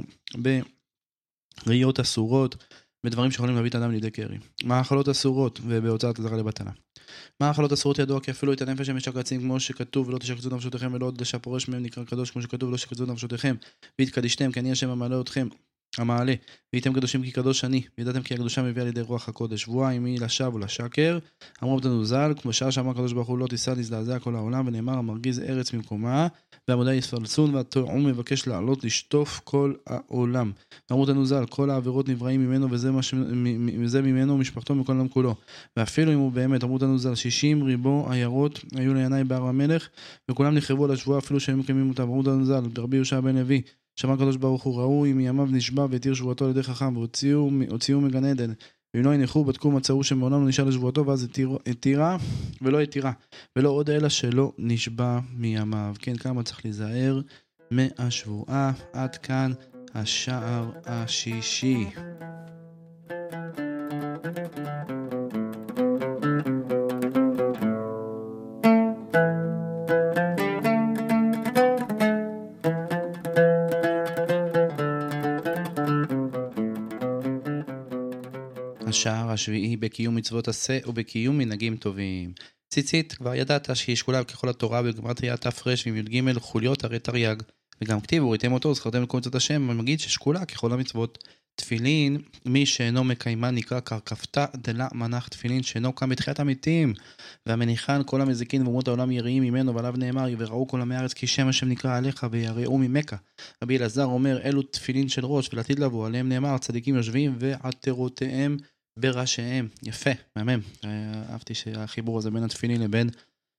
בראיות 1.66 2.00
אסורות, 2.00 2.56
בדברים 3.04 3.32
שיכולים 3.32 3.56
להביא 3.56 3.70
את 3.70 3.76
האדם 3.76 3.92
לידי 3.92 4.12
קרי. 4.12 4.38
מאכלות 4.64 5.10
אסורות 5.10 5.60
ובהוצאת 5.64 6.18
זרה 6.18 6.38
לבטלה. 6.38 6.72
מאכלות 7.42 7.74
אסורות 7.74 8.00
ידוע 8.00 8.20
כי 8.20 8.32
אפילו 8.32 8.54
את 8.54 8.62
הנפש 8.62 8.90
הם 8.90 8.98
כמו 9.40 9.60
שכתוב 9.60 10.08
ולא 10.08 10.18
תשקצו 10.18 10.50
נפשותיכם 10.50 10.94
ולא 10.94 11.06
עוד 11.06 11.22
לשפורש 11.22 11.68
מהם 11.68 11.84
נקרא 11.84 12.04
קדוש 12.04 12.32
כמו 12.32 12.42
שכתוב 12.42 12.70
ולא 12.70 12.78
תשקצו 12.78 13.06
נפשותיכם 13.06 13.56
והתקדישתם 14.00 14.52
כי 14.52 14.60
אני 14.60 14.72
השם 14.72 14.90
המעלה 14.90 15.22
אתכם 15.22 15.48
המעלה, 15.98 16.34
והייתם 16.74 16.94
קדושים 16.94 17.24
כי 17.24 17.32
קדוש 17.32 17.64
אני, 17.64 17.82
וידעתם 17.98 18.22
כי 18.22 18.34
הקדושה 18.34 18.64
מביאה 18.64 18.86
לידי 18.86 19.02
רוח 19.02 19.30
הקודש. 19.30 19.62
שבועה 19.62 19.92
עמי 19.92 20.20
לשווא 20.20 20.56
ולשקר, 20.56 21.20
אמרו 21.64 21.74
רבותינו 21.74 22.06
ז"ל, 22.06 22.34
כמו 22.42 22.54
שעה 22.54 22.72
שאמר 22.72 22.92
הקדוש 22.92 23.14
ברוך 23.14 23.28
הוא 23.28 23.38
לא 23.38 23.48
תישא 23.48 23.72
להזדעזע 23.72 24.20
כל 24.20 24.36
העולם, 24.36 24.68
ונאמר 24.68 24.94
המרגיז 24.94 25.40
ארץ 25.40 25.74
ממקומה, 25.74 26.28
ועמודה 26.68 26.94
יספלסון, 26.94 27.56
והתאום 27.56 28.06
מבקש 28.06 28.48
לעלות 28.48 28.84
לשטוף 28.84 29.42
כל 29.44 29.74
העולם. 29.88 30.52
אמרו 30.92 31.04
רבותינו 31.04 31.26
ז"ל, 31.26 31.46
כל 31.50 31.70
העבירות 31.70 32.10
נבראים 32.10 32.48
ממנו, 32.48 32.68
וזה, 32.72 32.92
מש... 32.92 33.14
וזה 33.80 34.02
ממנו 34.02 34.34
ומשפחתו 34.34 34.76
מכל 34.76 34.92
העולם 34.92 35.08
כולו. 35.08 35.36
ואפילו 35.78 36.14
אם 36.14 36.20
הוא 36.20 36.32
באמת, 36.32 36.64
אמרו 36.64 36.76
רבותינו 36.76 37.00
ז"ל, 37.00 37.16
שישים 37.16 37.64
ריבו 37.64 38.08
עיירות 38.10 38.60
היו 38.76 38.94
לינאי 38.94 39.24
בהר 39.24 39.44
המלך, 39.44 39.90
וכולם 40.32 40.56
נחרבו 40.56 40.86
על 40.86 40.92
השבועה 40.92 41.20
אפילו 41.20 41.40
שהם 41.40 41.60
מקיימים 41.60 41.90
אותה. 41.90 42.04
אמרו 42.04 42.20
רבותינו 42.20 42.46
ז"ל, 42.46 42.82
רבי 42.82 42.98
יהושע 42.98 43.20
בן 43.20 43.36
לוי, 43.36 43.62
שמע 43.96 44.14
הקדוש 44.14 44.38
ברוך 44.38 44.64
הוא 44.64 44.82
ראוי 44.82 45.14
מימיו 45.14 45.46
נשבע 45.46 45.86
והתיר 45.90 46.14
שבועתו 46.14 46.46
על 46.46 46.52
ידי 46.52 46.64
חכם 46.64 46.98
והוציאו 46.98 48.02
מגן 48.02 48.26
עדן. 48.26 48.54
ואם 48.94 49.04
לא 49.04 49.14
ינחו 49.14 49.46
בדקו 49.46 49.72
מצאו 49.72 50.04
שמעולם 50.04 50.42
לא 50.42 50.48
נשאר 50.48 50.66
לשבועתו 50.66 51.06
ואז 51.06 51.28
התירה 51.68 52.18
ולא 52.62 52.80
התירה. 52.82 53.12
ולא 53.56 53.70
עוד 53.70 53.90
אלא 53.90 54.10
שלא 54.10 54.52
נשבע 54.58 55.20
מימיו. 55.34 55.96
כן 56.00 56.16
כמה 56.16 56.44
צריך 56.44 56.66
להיזהר 56.66 57.22
מהשבועה. 57.72 58.72
עד 58.94 59.16
כאן 59.16 59.52
השער 59.94 60.72
השישי 60.86 61.86
השער 78.90 79.32
השביעי 79.32 79.78
בקיום 79.78 80.16
מצוות 80.16 80.48
עשה 80.48 80.80
ובקיום 80.86 81.38
מנהגים 81.38 81.78
טובים. 81.78 82.34
ציצית, 82.70 83.14
כבר 83.14 83.36
ידעת 83.36 83.70
שהיא 83.74 83.96
שקולה 83.96 84.24
ככל 84.24 84.50
התורה 84.50 84.82
בגמרתיה 84.82 85.38
תר 85.38 85.50
ועם 85.86 85.98
י"ג 85.98 86.38
חוליות 86.38 86.84
הרי 86.84 87.00
תרי"ג. 87.00 87.36
וגם 87.82 88.02
כתיב 88.02 88.24
וראיתם 88.24 88.52
אותו 88.52 88.74
זכרתם 88.74 89.04
לכל 89.04 89.18
מצוות 89.18 89.36
השם, 89.36 89.68
ומגיד 89.70 90.00
ששקולה 90.00 90.46
ככל 90.46 90.74
המצוות. 90.74 91.18
תפילין, 91.60 92.18
מי 92.46 92.66
שאינו 92.66 93.04
מקיימה 93.04 93.52
נקרא 93.52 93.80
קרקפתא 93.80 94.46
דלה 94.56 94.88
מנח 94.94 95.28
תפילין 95.28 95.64
שאינו 95.64 95.94
קם 95.94 96.10
בתחיית 96.10 96.40
המתים. 96.40 96.94
והמניחן 97.46 98.02
כל 98.06 98.22
המזיקין 98.22 98.64
ואומות 98.64 98.88
העולם 98.88 99.12
יראים 99.12 99.44
ממנו 99.44 99.76
ועליו 99.76 99.94
נאמר 99.98 100.26
וראו 100.38 100.68
כל 100.68 100.82
עמי 100.82 100.96
הארץ 100.96 101.14
כי 101.14 101.28
שם 101.28 101.48
השם 101.48 101.70
נקרא 101.70 101.98
עליך 101.98 102.28
ויראו 102.32 102.78
ממכה. 102.78 103.16
רבי 103.64 103.78
אלעזר 103.78 104.06
אומר 104.06 104.42
אלו 104.44 104.62
תפילין 104.62 105.10
של 105.10 105.26
ראש 105.26 105.50
ולעתיד 105.54 105.80
לבוא 105.80 106.08
עליהם 106.08 106.30
נאמר 106.30 106.58
צדיקים 106.58 106.96
יושבים 106.96 107.36
ועטרותיהם 107.40 108.58
בראשיהם. 109.00 109.68
יפה, 109.84 110.10
מהמם. 110.36 110.60
אהבתי 111.30 111.54
שהחיבור 111.54 112.18
הזה 112.18 112.32
בין 112.32 112.44
התפילין 112.44 112.82
לבין 112.82 113.10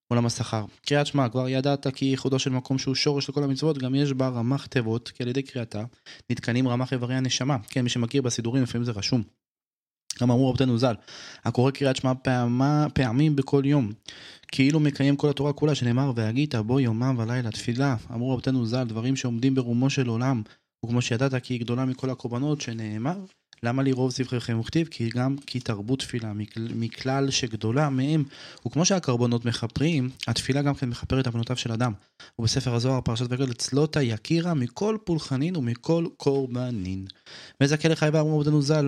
עולם 0.09 0.27
השכר. 0.27 0.65
קריאת 0.87 1.07
שמע, 1.07 1.29
כבר 1.29 1.49
ידעת 1.49 1.87
כי 1.95 2.05
ייחודו 2.05 2.39
של 2.39 2.51
מקום 2.51 2.79
שהוא 2.79 2.95
שורש 2.95 3.29
לכל 3.29 3.45
המצוות, 3.45 3.79
גם 3.79 3.95
יש 3.95 4.13
בה 4.13 4.29
רמ"ח 4.29 4.67
תיבות, 4.67 5.09
כי 5.09 5.23
על 5.23 5.29
ידי 5.29 5.43
קריאתה 5.43 5.85
נתקנים 6.31 6.69
רמ"ח 6.69 6.93
איברי 6.93 7.15
הנשמה. 7.15 7.57
כן, 7.69 7.81
מי 7.81 7.89
שמכיר 7.89 8.23
בסידורים, 8.23 8.63
לפעמים 8.63 8.85
זה 8.85 8.93
רשום. 8.93 9.23
גם 10.21 10.31
אמרו 10.31 10.49
רבותינו 10.49 10.79
ז"ל, 10.79 10.95
הקורא 11.45 11.71
קריאת 11.71 11.97
שמע 11.97 12.13
פעמים 12.95 13.37
בכל 13.37 13.63
יום, 13.65 13.93
כאילו 14.49 14.81
מקיים 14.81 15.17
כל 15.17 15.31
התורה 15.31 15.53
כולה, 15.53 15.75
שנאמר, 15.75 16.13
והגית 16.17 16.55
בו 16.55 16.81
יומם 16.81 17.15
ולילה 17.19 17.51
תפילה. 17.51 17.97
אמרו 18.15 18.33
רבותינו 18.33 18.67
ז"ל, 18.67 18.85
דברים 18.85 19.17
שעומדים 19.17 19.55
ברומו 19.55 19.91
של 19.91 20.07
עולם, 20.07 20.43
וכמו 20.85 21.03
שידעת 21.03 21.43
כי 21.43 21.55
היא 21.55 21.61
גדולה 21.61 21.85
מכל 21.85 22.11
הקורבנות, 22.11 22.61
שנאמר, 22.61 23.19
למה 23.63 23.83
לי 23.83 23.93
רוב 23.93 24.11
ספריכם 24.11 24.61
וכתיב? 24.61 24.89
כי 24.91 25.09
גם 25.09 25.37
כי 25.47 25.61
תרבו 25.61 25.97
תפילה, 25.97 26.33
מכלל 26.57 27.31
שגדולה 27.31 27.91
מהם. 27.91 28.25
וכמו 28.67 28.85
שהקרבנות 28.85 29.45
מכפרים, 29.45 30.11
התפילה 30.29 30.63
גם 30.63 30.75
כן 30.75 30.89
מכפרת 30.89 31.27
עוונותיו 31.27 31.57
של 31.57 31.73
אדם. 31.73 31.93
ובספר 32.39 32.75
הזוהר, 32.75 33.01
פרשת 33.01 33.27
וגד, 33.29 33.53
צלותה 33.53 34.03
יקירה 34.03 34.55
מכל 34.55 34.97
פולחנין 35.05 35.57
ומכל 35.57 36.07
קורבנין. 36.17 37.07
וזכה 37.63 37.89
לחייבה 37.89 38.21
אמרו 38.21 38.41
עבדנו 38.41 38.63
ז"ל, 38.63 38.81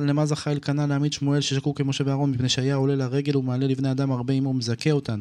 למה 0.00 0.26
זכה 0.26 0.52
אלקנה 0.52 0.86
להעמיד 0.86 1.12
שמואל 1.12 1.40
ששקעו 1.40 1.74
כמשה 1.74 2.04
ואהרון, 2.06 2.30
מפני 2.30 2.48
שהיה 2.48 2.74
עולה 2.74 2.94
לרגל 2.94 3.36
ומעלה 3.36 3.66
לבני 3.66 3.90
אדם 3.90 4.10
הרבה 4.10 4.34
עמו 4.34 4.48
ומזכה 4.48 4.90
אותן. 4.90 5.20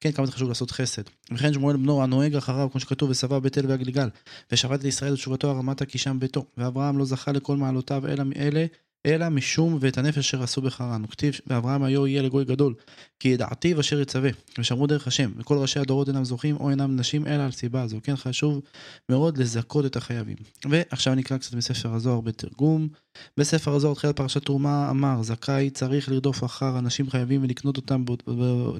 כן, 0.00 0.12
כמה 0.12 0.26
זה 0.26 0.32
חשוב 0.32 0.48
לעשות 0.48 0.70
חסד. 0.70 1.02
וכן 1.32 1.52
שמואל 1.52 1.76
בנו 1.76 2.02
הנוהג 2.02 2.36
אחריו, 2.36 2.68
כמו 2.72 2.80
שכתוב, 2.80 3.10
וסבא 3.10 3.38
בית 3.38 3.58
אל 3.58 3.66
והגלגל, 3.66 4.08
ושבת 4.52 4.84
לישראל 4.84 5.12
ותשובתו 5.12 5.50
הרמתה 5.50 5.86
כי 5.86 5.98
שם 5.98 6.16
ביתו. 6.20 6.44
ואברהם 6.56 6.98
לא 6.98 7.04
זכה 7.04 7.32
לכל 7.32 7.56
מעלותיו 7.56 8.06
אלא 8.08 8.24
אלה 8.48 8.66
אלא 9.06 9.28
משום 9.28 9.78
ואת 9.80 9.98
הנפש 9.98 10.18
אשר 10.18 10.42
עשו 10.42 10.62
בחרן. 10.62 11.04
וכתיב 11.04 11.34
ואברהם 11.46 11.82
היו 11.82 12.06
יהיה 12.06 12.22
לגוי 12.22 12.44
גדול, 12.44 12.74
כי 13.20 13.28
ידעתיו 13.28 13.80
אשר 13.80 14.00
יצווה, 14.00 14.30
ושמרו 14.58 14.86
דרך 14.86 15.06
השם, 15.06 15.32
וכל 15.36 15.58
ראשי 15.58 15.80
הדורות 15.80 16.08
אינם 16.08 16.24
זוכים 16.24 16.56
או 16.56 16.70
אינם 16.70 16.96
נשים 16.96 17.26
אלא 17.26 17.42
על 17.42 17.50
סיבה 17.52 17.82
הזו. 17.82 18.00
כן, 18.02 18.16
חשוב 18.16 18.60
מאוד 19.08 19.38
לזכות 19.38 19.86
את 19.86 19.96
החייבים. 19.96 20.36
ועכשיו 20.70 21.14
נקרא 21.14 21.36
קצת 21.36 21.54
מספר 21.54 21.94
הזוהר 21.94 22.20
בתרגום. 22.20 22.88
בספר 23.36 23.74
הזוהר 23.74 23.94
תחילת 23.94 24.16
פרשת 24.16 24.44
תרומה 24.44 24.90
אמר, 24.90 25.22
זכאי 25.22 25.70
צריך 25.70 26.08
לרדוף 26.08 26.44
אחר 26.44 26.78
אנשים 26.78 27.10
חייבים 27.10 27.42
ולקנות 27.42 27.76
אותם, 27.76 28.04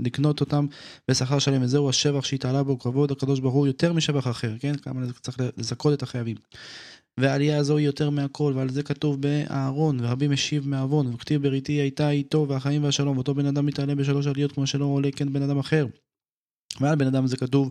לקנות 0.05 0.40
אותם 0.40 0.66
בשכר 1.11 1.38
שלם, 1.38 1.62
וזהו 1.62 1.88
השבח 1.88 2.24
שהתעלה 2.24 2.62
בו 2.62 2.79
כבוד 2.79 3.11
הקדוש 3.11 3.40
ברוך 3.40 3.55
הוא 3.55 3.66
יותר 3.66 3.92
משבח 3.92 4.29
אחר, 4.29 4.53
כן? 4.59 4.77
כמה 4.77 5.00
צריך 5.22 5.38
לזכות 5.57 5.94
את 5.94 6.03
החייבים. 6.03 6.37
והעלייה 7.20 7.59
הזו 7.59 7.77
היא 7.77 7.87
יותר 7.87 8.11
מהכל, 8.11 8.53
ועל 8.57 8.68
זה 8.68 8.83
כתוב 8.83 9.20
באהרון, 9.20 9.98
ורבי 10.00 10.29
משיב 10.29 10.68
מעוון, 10.68 11.14
וכתיב 11.14 11.42
בריתי 11.42 11.72
הייתה 11.72 12.11
איתו, 12.11 12.46
והחיים 12.48 12.85
והשלום, 12.85 13.16
ואותו 13.16 13.35
בן 13.35 13.46
אדם 13.46 13.66
מתעלה 13.66 13.94
בשלוש 13.94 14.27
עליות 14.27 14.53
כמו 14.53 14.66
שלא 14.66 14.85
עולה 14.85 15.09
כן 15.16 15.33
בן 15.33 15.42
אדם 15.42 15.59
אחר. 15.59 15.87
ועל 16.80 16.96
בן 16.96 17.06
אדם 17.06 17.26
זה 17.26 17.37
כתוב, 17.37 17.70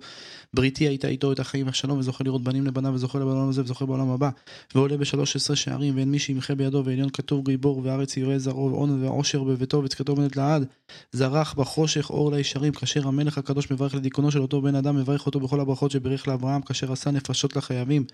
בריתי 0.54 0.88
הייתה 0.88 1.08
איתו 1.08 1.32
את 1.32 1.40
החיים 1.40 1.66
והשלום, 1.66 2.00
וזוכה 2.00 2.24
לראות 2.24 2.44
בנים 2.44 2.66
לבניו, 2.66 2.94
וזוכה 2.94 3.20
בעולם 3.20 3.50
הזה, 3.50 3.62
וזוכה 3.62 3.86
בעולם 3.86 4.10
הבא. 4.10 4.30
ועולה 4.76 4.98
בשלוש 4.98 5.36
עשרה 5.36 5.56
שערים, 5.56 5.96
ואין 5.96 6.12
מי 6.12 6.20
שימחה 6.20 6.56
בידו, 6.56 6.84
ועליון 6.86 7.10
כתוב 7.10 7.46
גיבור, 7.46 7.82
וארץ 7.84 8.18
יראה 8.18 8.40
זרעו, 8.40 8.72
ועון 8.72 9.04
ועושר 9.04 9.44
בביתו, 9.44 9.84
וצקתו 9.84 10.12
עומדת 10.12 10.36
לעד. 10.36 10.66
זרח 11.12 11.54
בחושך 11.54 12.10
אור 12.10 12.32
לישרים, 12.32 12.74
כאשר 12.74 13.08
המלך 13.08 13.38
הקדוש 13.38 13.72
מברך 13.72 13.96
לדיכאונו 13.96 14.32
של 14.32 14.42
אותו 14.42 14.62
בן 14.62 14.76
אדם, 14.76 14.98
מברך 14.98 15.26
אותו 15.26 15.40
בכל 15.40 15.60
הברכות 15.60 15.92
שברך 15.92 16.28
לאברהם, 16.28 16.62
כאשר 16.62 16.92
עשה 16.92 17.12
נפשות 17.12 17.56
לחייבים. 17.56 18.06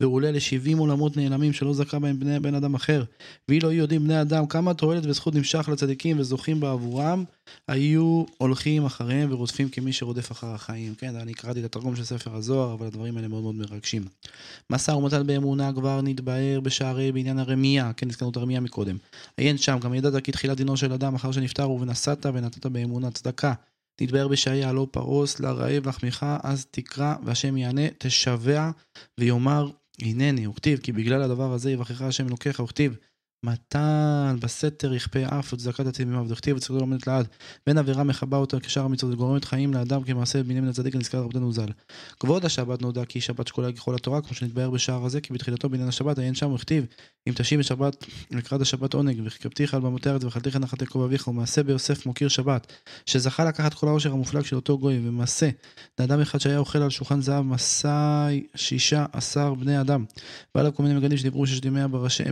והוא 0.00 0.14
עולה 0.14 0.30
לשבעים 0.30 0.78
עולמות 0.78 1.16
נעלמים, 1.16 1.52
שלא 1.52 1.74
זכה 1.74 1.98
בהם 1.98 2.20
בני 2.20 2.40
בן 2.40 2.54
אדם 2.54 2.74
אחר. 2.74 3.04
ואילו 3.48 3.72
יודעים 3.72 4.04
בני 4.04 4.20
אדם 4.20 4.46
כמה 4.46 4.74
תועלת 4.74 5.06
וזכות 5.06 5.34
נמשך 5.34 5.68
לצדיקים 5.72 6.20
וזוכים 6.20 6.60
בעבורם, 6.60 7.24
היו 7.68 8.24
הולכים 8.38 8.84
אחריהם 8.84 9.32
ורודפים 9.32 9.68
כמי 9.68 9.92
שרודף 9.92 10.29
אחר 10.30 10.46
החיים. 10.46 10.94
כן, 10.94 11.16
אני 11.16 11.34
קראתי 11.34 11.60
את 11.60 11.64
התרגום 11.64 11.96
של 11.96 12.04
ספר 12.04 12.36
הזוהר, 12.36 12.72
אבל 12.72 12.86
הדברים 12.86 13.16
האלה 13.16 13.28
מאוד 13.28 13.42
מאוד 13.42 13.54
מרגשים. 13.54 14.04
משא 14.70 14.90
ומתן 14.90 15.26
באמונה 15.26 15.72
כבר 15.72 16.00
נתבהר 16.02 16.60
בשערי 16.60 17.12
בעניין 17.12 17.38
הרמייה, 17.38 17.92
כן, 17.92 18.08
הזכרנו 18.08 18.30
את 18.30 18.36
הרמייה 18.36 18.60
מקודם. 18.60 18.96
עיין 19.36 19.58
שם, 19.58 19.78
גם 19.80 19.94
ידעת 19.94 20.24
כי 20.24 20.32
תחילת 20.32 20.56
דינו 20.56 20.76
של 20.76 20.92
אדם 20.92 21.14
אחר 21.14 21.32
שנפטר 21.32 21.70
ובנשאת 21.70 22.26
ונתת 22.26 22.66
באמונה 22.66 23.10
צדקה. 23.10 23.54
נתבהר 24.00 24.28
בשעיה 24.28 24.72
לא 24.72 24.86
פרוס 24.90 25.40
לרעב 25.40 25.88
לחמיך 25.88 26.26
אז 26.42 26.66
תקרא 26.70 27.14
והשם 27.24 27.56
יענה 27.56 27.82
תשבע 27.98 28.70
ויאמר 29.18 29.70
הנני 30.02 30.46
וכתיב 30.46 30.78
כי 30.78 30.92
בגלל 30.92 31.22
הדבר 31.22 31.52
הזה 31.52 31.70
יבחרך 31.70 32.02
השם 32.02 32.26
אלוקיך 32.26 32.60
וכתיב 32.60 32.96
מתן 33.44 34.36
בסתר 34.40 34.94
יכפה 34.94 35.18
אף 35.26 35.52
וצדקת 35.52 35.86
התמימה 35.86 36.22
ודכתיב 36.22 36.56
וצדקתו 36.56 36.76
לא 36.76 36.82
עומדת 36.82 37.06
לעד 37.06 37.28
בין 37.66 37.78
עבירה 37.78 38.04
מכבה 38.04 38.36
אותה 38.36 38.60
כשאר 38.60 38.84
המצוות 38.84 39.12
וגורמת 39.12 39.44
חיים 39.44 39.74
לאדם 39.74 40.04
כמעשה 40.04 40.42
בנימין 40.42 40.68
הצדיק 40.68 40.94
הנזכר 40.94 41.18
רבותינו 41.18 41.52
ז"ל. 41.52 41.68
כבוד 42.20 42.44
השבת 42.44 42.82
נודע 42.82 43.04
כי 43.04 43.20
שבת 43.20 43.46
שקולה 43.46 43.72
ככל 43.72 43.94
התורה 43.94 44.20
כמו 44.20 44.34
שנתבהר 44.34 44.70
בשער 44.70 45.04
הזה 45.04 45.20
כי 45.20 45.32
בתחילתו 45.32 45.68
בעניין 45.68 45.88
השבת 45.88 46.18
עיין 46.18 46.34
שם 46.34 46.52
וכתיב 46.52 46.86
אם 47.28 47.32
תשיב 47.36 47.60
בשבת 47.60 48.06
לקראת 48.30 48.60
השבת 48.60 48.94
עונג 48.94 49.20
וכתבתיך 49.24 49.74
על 49.74 49.80
במות 49.80 50.06
הארץ 50.06 50.24
וחלתיך 50.24 50.56
נחת 50.56 50.80
יעקב 50.80 51.02
אביך 51.02 51.28
ומעשה 51.28 51.62
ביוסף 51.62 52.06
מוקיר 52.06 52.28
שבת 52.28 52.72
שזכה 53.06 53.44
לקחת 53.44 53.74
כל 53.74 53.88
העושר 53.88 54.12
המופלג 54.12 54.44
של 54.44 54.56
אותו 54.56 54.78
גוי 54.78 55.00
ומעשה 55.08 55.48
לאדם 55.98 56.20
אחד 56.20 56.38
שהיה 56.38 56.58
אוכל 56.58 56.78
על 56.78 56.90
שולחן 56.90 57.20
זהב 57.20 57.44
מסאי 57.44 58.42
שישה 58.54 59.06
עשר 59.12 59.54
בני 59.54 59.80
אדם. 59.80 60.04
בא 60.54 60.60
אליו 60.60 60.74
כל 60.74 60.82
מיני 60.82 60.94
מגנים 60.94 61.18
שדיברו 61.18 61.46
ששת 61.46 61.64
ימי 61.64 61.80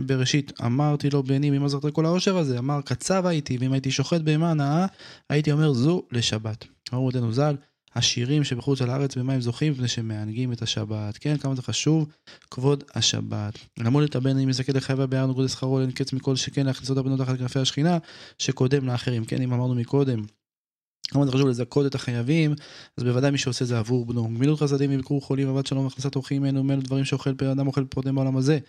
בראשית 0.05 0.51
אמרתי 0.99 1.15
לו 1.15 1.23
בני 1.23 1.49
ממה 1.49 1.67
זכרת 1.67 1.93
כל 1.93 2.05
העושר 2.05 2.37
הזה 2.37 2.59
אמר 2.59 2.81
קצב 2.81 3.25
הייתי 3.25 3.57
ואם 3.59 3.73
הייתי 3.73 3.91
שוחט 3.91 4.21
בהמה 4.21 4.53
נאה 4.53 4.85
הייתי 5.29 5.51
אומר 5.51 5.73
זו 5.73 6.03
לשבת. 6.11 6.65
אמרו 6.93 7.07
רבותינו 7.07 7.33
ז"ל 7.33 7.55
השירים 7.95 8.43
שבחוץ 8.43 8.81
על 8.81 8.89
הארץ 8.89 9.17
במה 9.17 9.33
הם 9.33 9.41
זוכים 9.41 9.73
מפני 9.73 9.87
שמענגים 9.87 10.51
את 10.51 10.61
השבת. 10.61 11.17
כן, 11.17 11.37
כמה 11.37 11.55
זה 11.55 11.61
חשוב, 11.61 12.07
כבוד 12.51 12.83
השבת. 12.95 13.59
למוד 13.77 14.03
את 14.03 14.15
הבן 14.15 14.37
אם 14.37 14.49
יזכה 14.49 14.73
לחייבה 14.73 15.05
בהר 15.05 15.25
נוגוד 15.25 15.45
לשכרו 15.45 15.81
אין 15.81 15.91
קץ 15.91 16.13
מכל 16.13 16.35
שכן 16.35 16.65
להכניס 16.65 16.89
אותה 16.89 17.01
בנות 17.01 17.19
תחת 17.19 17.37
כנפי 17.37 17.59
השכינה 17.59 17.97
שקודם 18.37 18.87
לאחרים. 18.87 19.25
כן, 19.25 19.41
אם 19.41 19.53
אמרנו 19.53 19.75
מקודם. 19.75 20.19
כמה 21.07 21.25
זה 21.25 21.31
חשוב 21.31 21.47
לזכות 21.47 21.85
את 21.85 21.95
החייבים, 21.95 22.55
אז 22.97 23.03
בוודאי 23.03 23.31
מי 23.31 23.37
שעושה 23.37 23.65
זה 23.65 23.79
עבור 23.79 24.05
בנו. 24.05 24.27
גמילות 24.27 24.59
חסדים 24.59 24.93
וביקור 24.93 25.21
חולים, 25.21 25.49
עבד 25.49 25.65
שלום 25.65 25.83
והכנסת 25.83 26.15
אורחים 26.15 26.45
אלו 26.45 26.63
מאלו 26.63 26.81
דברים 26.81 27.05
שאוכל 27.05 27.33
פר 27.33 27.51
אדם 27.51 27.67
אוכל 27.67 27.83
פרוטים 27.85 28.15
בעולם 28.15 28.37
הזה. 28.37 28.59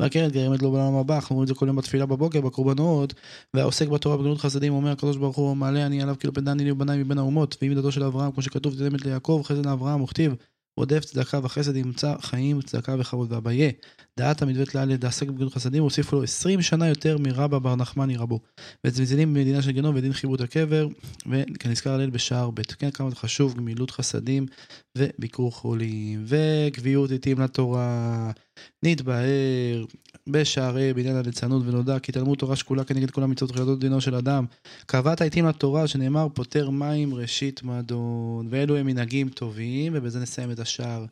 והקרן 0.00 0.30
גרמת 0.30 0.62
לו 0.62 0.72
בעולם 0.72 0.94
הבא, 0.94 1.14
אנחנו 1.14 1.34
אומרים 1.34 1.42
את 1.42 1.48
זה 1.48 1.54
כל 1.54 1.66
יום 1.66 1.76
בתפילה 1.76 2.06
בבוקר, 2.06 2.40
בקורבנות, 2.40 3.14
והעוסק 3.54 3.88
בתורה 3.88 4.16
בגמילות 4.16 4.38
חסדים 4.38 4.72
אומר 4.72 4.90
הקדוש 4.90 5.16
ברוך 5.16 5.36
הוא 5.36 5.56
מעלה 5.56 5.86
אני 5.86 6.02
עליו 6.02 6.16
כאילו 6.18 6.34
פדני 6.34 6.64
לי 6.64 6.70
ובניי 6.70 7.02
מבין 7.02 7.18
האומות, 7.18 7.56
ואם 7.62 7.74
דתו 7.74 7.92
של 7.92 8.04
אברהם 8.04 8.32
כמו 8.32 8.42
שכתוב 8.42 8.74
תדמת 8.74 9.04
ליעקב 9.04 9.42
חסד 9.44 9.66
לאברהם 9.66 10.02
וכתיב 10.02 10.34
רודף 10.76 11.04
צדקה 11.04 11.40
וחסד 11.42 11.76
ימצא 11.76 12.14
חיים 12.20 12.62
צדקה 12.62 12.94
וכבוד 12.98 13.32
ואביה. 13.32 13.70
דעת 14.20 14.42
המדוות 14.42 14.74
לאל 14.74 14.96
דעסק 14.96 15.28
בגנות 15.28 15.54
חסדים 15.54 15.82
הוסיפו 15.82 16.16
לו 16.16 16.22
20 16.22 16.62
שנה 16.62 16.88
יותר 16.88 17.18
מרבא 17.18 17.58
בר 17.58 17.76
נחמני 17.76 18.16
רבו. 18.16 18.40
וצמצנים 18.84 19.34
במדינה 19.34 19.62
של 19.62 19.72
גנום 19.72 19.96
ודין 19.96 20.12
חיבות 20.12 20.40
הקבר 20.40 20.88
וכנזכר 21.26 21.90
הלל 21.90 22.10
בשער 22.10 22.50
ב'. 22.50 22.62
כן 22.62 22.90
כמה 22.90 23.10
זה 23.10 23.16
חשוב 23.16 23.54
גמילות 23.54 23.90
חסדים 23.90 24.46
וביקור 24.98 25.52
חולים 25.52 26.24
וקביעות 26.26 27.10
עתים 27.10 27.40
לתורה. 27.40 28.30
נתבהר 28.82 29.84
בשערי 30.28 30.94
בעניין 30.94 31.16
הליצנות 31.16 31.62
ונודע 31.66 31.98
כי 31.98 32.12
תלמוד 32.12 32.38
תורה 32.38 32.56
שקולה 32.56 32.84
כנגד 32.84 33.10
כל 33.10 33.22
המצוות 33.22 33.50
וחיידות 33.50 33.80
דינו 33.80 34.00
של 34.00 34.14
אדם. 34.14 34.44
קבעת 34.86 35.20
העתים 35.20 35.46
לתורה 35.46 35.86
שנאמר 35.86 36.28
פוטר 36.34 36.70
מים 36.70 37.14
ראשית 37.14 37.62
מדון 37.62 38.48
ואלו 38.50 38.76
הם 38.76 38.86
מנהגים 38.86 39.28
טובים 39.28 39.92
ובזה 39.96 40.20
נסיים 40.20 40.50
את 40.50 40.58
השער 40.58 41.04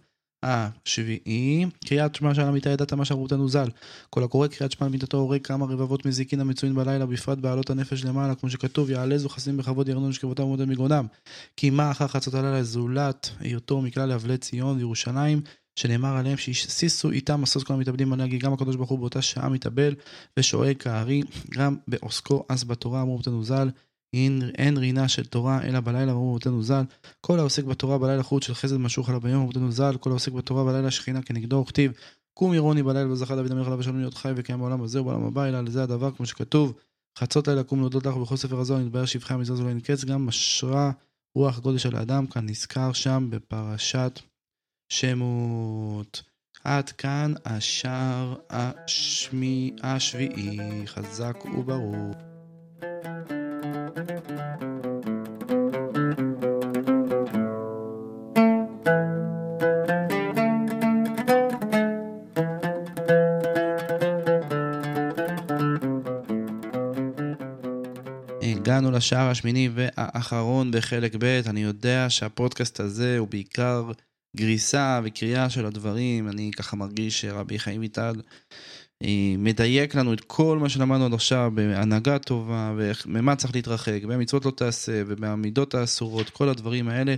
השביעי. 0.44 1.66
קריאת 1.84 2.14
שמע 2.14 2.34
של 2.34 2.42
עמיתה 2.42 2.70
ידעת 2.70 2.92
מה 2.92 3.04
שאמרותנו 3.04 3.48
ז"ל. 3.48 3.68
כל 4.10 4.24
הקורא 4.24 4.46
קריאת 4.46 4.72
שמע 4.72 4.86
למיתתו 4.86 5.16
הורג 5.16 5.46
כמה 5.46 5.66
רבבות 5.66 6.06
מזיקין 6.06 6.40
המצויים 6.40 6.74
בלילה 6.74 7.06
בפרט 7.06 7.38
בעלות 7.38 7.70
הנפש 7.70 8.04
למעלה 8.04 8.34
כמו 8.34 8.50
שכתוב 8.50 8.90
יעלזו 8.90 9.28
חסים 9.28 9.56
בכבוד 9.56 9.88
ירנון 9.88 10.12
שכבותם 10.12 10.42
ומודד 10.42 10.64
מגרונם. 10.64 11.06
כי 11.56 11.70
מה 11.70 11.90
אחר 11.90 12.06
חצות 12.06 12.34
הלילה 12.34 12.62
זולת 12.62 13.30
היותו 13.40 13.80
מכלל 13.82 14.12
אבלי 14.12 14.38
ציון 14.38 14.76
וירושלים 14.76 15.40
שנאמר 15.76 16.16
עליהם 16.16 16.36
שהשישו 16.36 17.10
איתם 17.10 17.42
משוש 17.42 17.64
כל 17.64 17.74
המתאבדים 17.74 18.12
עליה, 18.12 18.28
כי 18.28 18.38
גם 18.38 18.52
הקדוש 18.52 18.76
ברוך 18.76 18.90
הוא 18.90 18.98
באותה 18.98 19.22
שעה 19.22 19.48
מתאבל 19.48 19.94
ושואג 20.38 20.76
כארי, 20.76 21.22
גם 21.50 21.76
בעוסקו 21.88 22.44
אז 22.48 22.64
בתורה, 22.64 23.02
אמרו 23.02 23.14
רבותינו 23.14 23.44
ז"ל, 23.44 23.68
אין, 24.14 24.50
אין 24.58 24.76
רינה 24.76 25.08
של 25.08 25.24
תורה 25.24 25.62
אלא 25.62 25.80
בלילה, 25.80 26.12
אמרו 26.12 26.30
רבותינו 26.30 26.62
ז"ל, 26.62 26.82
כל 27.20 27.38
העוסק 27.38 27.64
בתורה 27.64 27.98
בלילה 27.98 28.22
חוט 28.22 28.42
של 28.42 28.54
חסד 28.54 28.76
משוך 28.76 29.08
עליו 29.08 29.20
ביום, 29.20 29.42
רבותינו 29.42 29.72
ז"ל, 29.72 29.96
כל 30.00 30.10
העוסק 30.10 30.32
בתורה 30.32 30.64
בלילה 30.64 30.90
שכינה 30.90 31.22
כנגדו, 31.22 31.56
וכתיב, 31.56 31.92
קום 32.38 32.52
עירוני 32.52 32.82
בלילה 32.82 33.12
וזכה 33.12 33.36
דוד 33.36 33.50
המלך 33.50 33.66
עליו 33.66 33.78
ושלום 33.78 33.98
להיות 33.98 34.14
חי 34.14 34.32
וקיים 34.36 34.58
בעולם 34.58 34.82
הזה 34.82 35.00
ובעולם 35.00 35.24
הבא, 35.24 35.48
אלא 35.48 35.60
לזה 35.60 35.82
הדבר 35.82 36.10
כמו 36.10 36.26
שכתוב, 36.26 36.72
חצות 37.18 37.48
לילה 37.48 37.62
קום 37.62 37.80
להודות 37.80 38.06
לך 38.06 38.16
ובכל 38.16 38.36
ספר 38.36 38.60
הזוהר 38.60 38.80
נתבהר 38.80 39.04
שבחי 39.04 39.34
המזרז 39.34 39.60
ולא 39.60 39.70
ינקץ, 39.70 40.04
גם 40.04 40.26
משרה 40.26 40.90
רוח 41.36 41.58
הקודש 41.58 41.82
של 41.82 41.96
האדם, 41.96 42.26
כאן 42.26 42.48
נזכר 42.48 42.92
שם 42.92 43.28
בפרשת 43.30 44.20
שמות. 44.92 46.22
עד 46.64 46.90
כאן 46.90 47.32
השער 47.44 48.34
השמי, 48.50 49.72
השביעי, 49.82 50.86
חזק 50.86 51.36
וברור. 51.58 52.14
לשער 68.94 69.30
השמיני 69.30 69.68
והאחרון 69.74 70.70
בחלק 70.70 71.14
ב', 71.18 71.40
אני 71.46 71.62
יודע 71.62 72.06
שהפודקאסט 72.08 72.80
הזה 72.80 73.18
הוא 73.18 73.28
בעיקר 73.28 73.90
גריסה 74.36 75.00
וקריאה 75.04 75.50
של 75.50 75.66
הדברים, 75.66 76.28
אני 76.28 76.50
ככה 76.56 76.76
מרגיש 76.76 77.20
שרבי 77.20 77.58
חיים 77.58 77.80
ויטל 77.80 78.14
אה, 79.02 79.34
מדייק 79.38 79.94
לנו 79.94 80.12
את 80.12 80.20
כל 80.20 80.58
מה 80.58 80.68
שלמדנו 80.68 81.04
עד 81.04 81.14
עכשיו 81.14 81.50
בהנהגה 81.54 82.18
טובה, 82.18 82.74
וממה 82.76 83.36
צריך 83.36 83.54
להתרחק, 83.54 84.00
במצוות 84.08 84.44
לא 84.44 84.50
תעשה, 84.50 85.02
ובעמידות 85.06 85.74
האסורות, 85.74 86.30
כל 86.30 86.48
הדברים 86.48 86.88
האלה, 86.88 87.14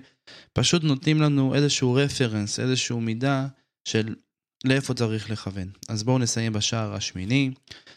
פשוט 0.53 0.85
נותנים 0.85 1.21
לנו 1.21 1.55
איזשהו 1.55 1.95
רפרנס, 1.95 2.61
איזשהו 2.61 3.01
מידע 3.01 3.47
של 3.89 4.15
לאיפה 4.65 4.95
צריך 4.95 5.31
לכוון. 5.31 5.69
אז 5.89 6.03
בואו 6.03 6.19
נסיים 6.19 6.53
בשער 6.53 6.95
השמיני 6.95 7.51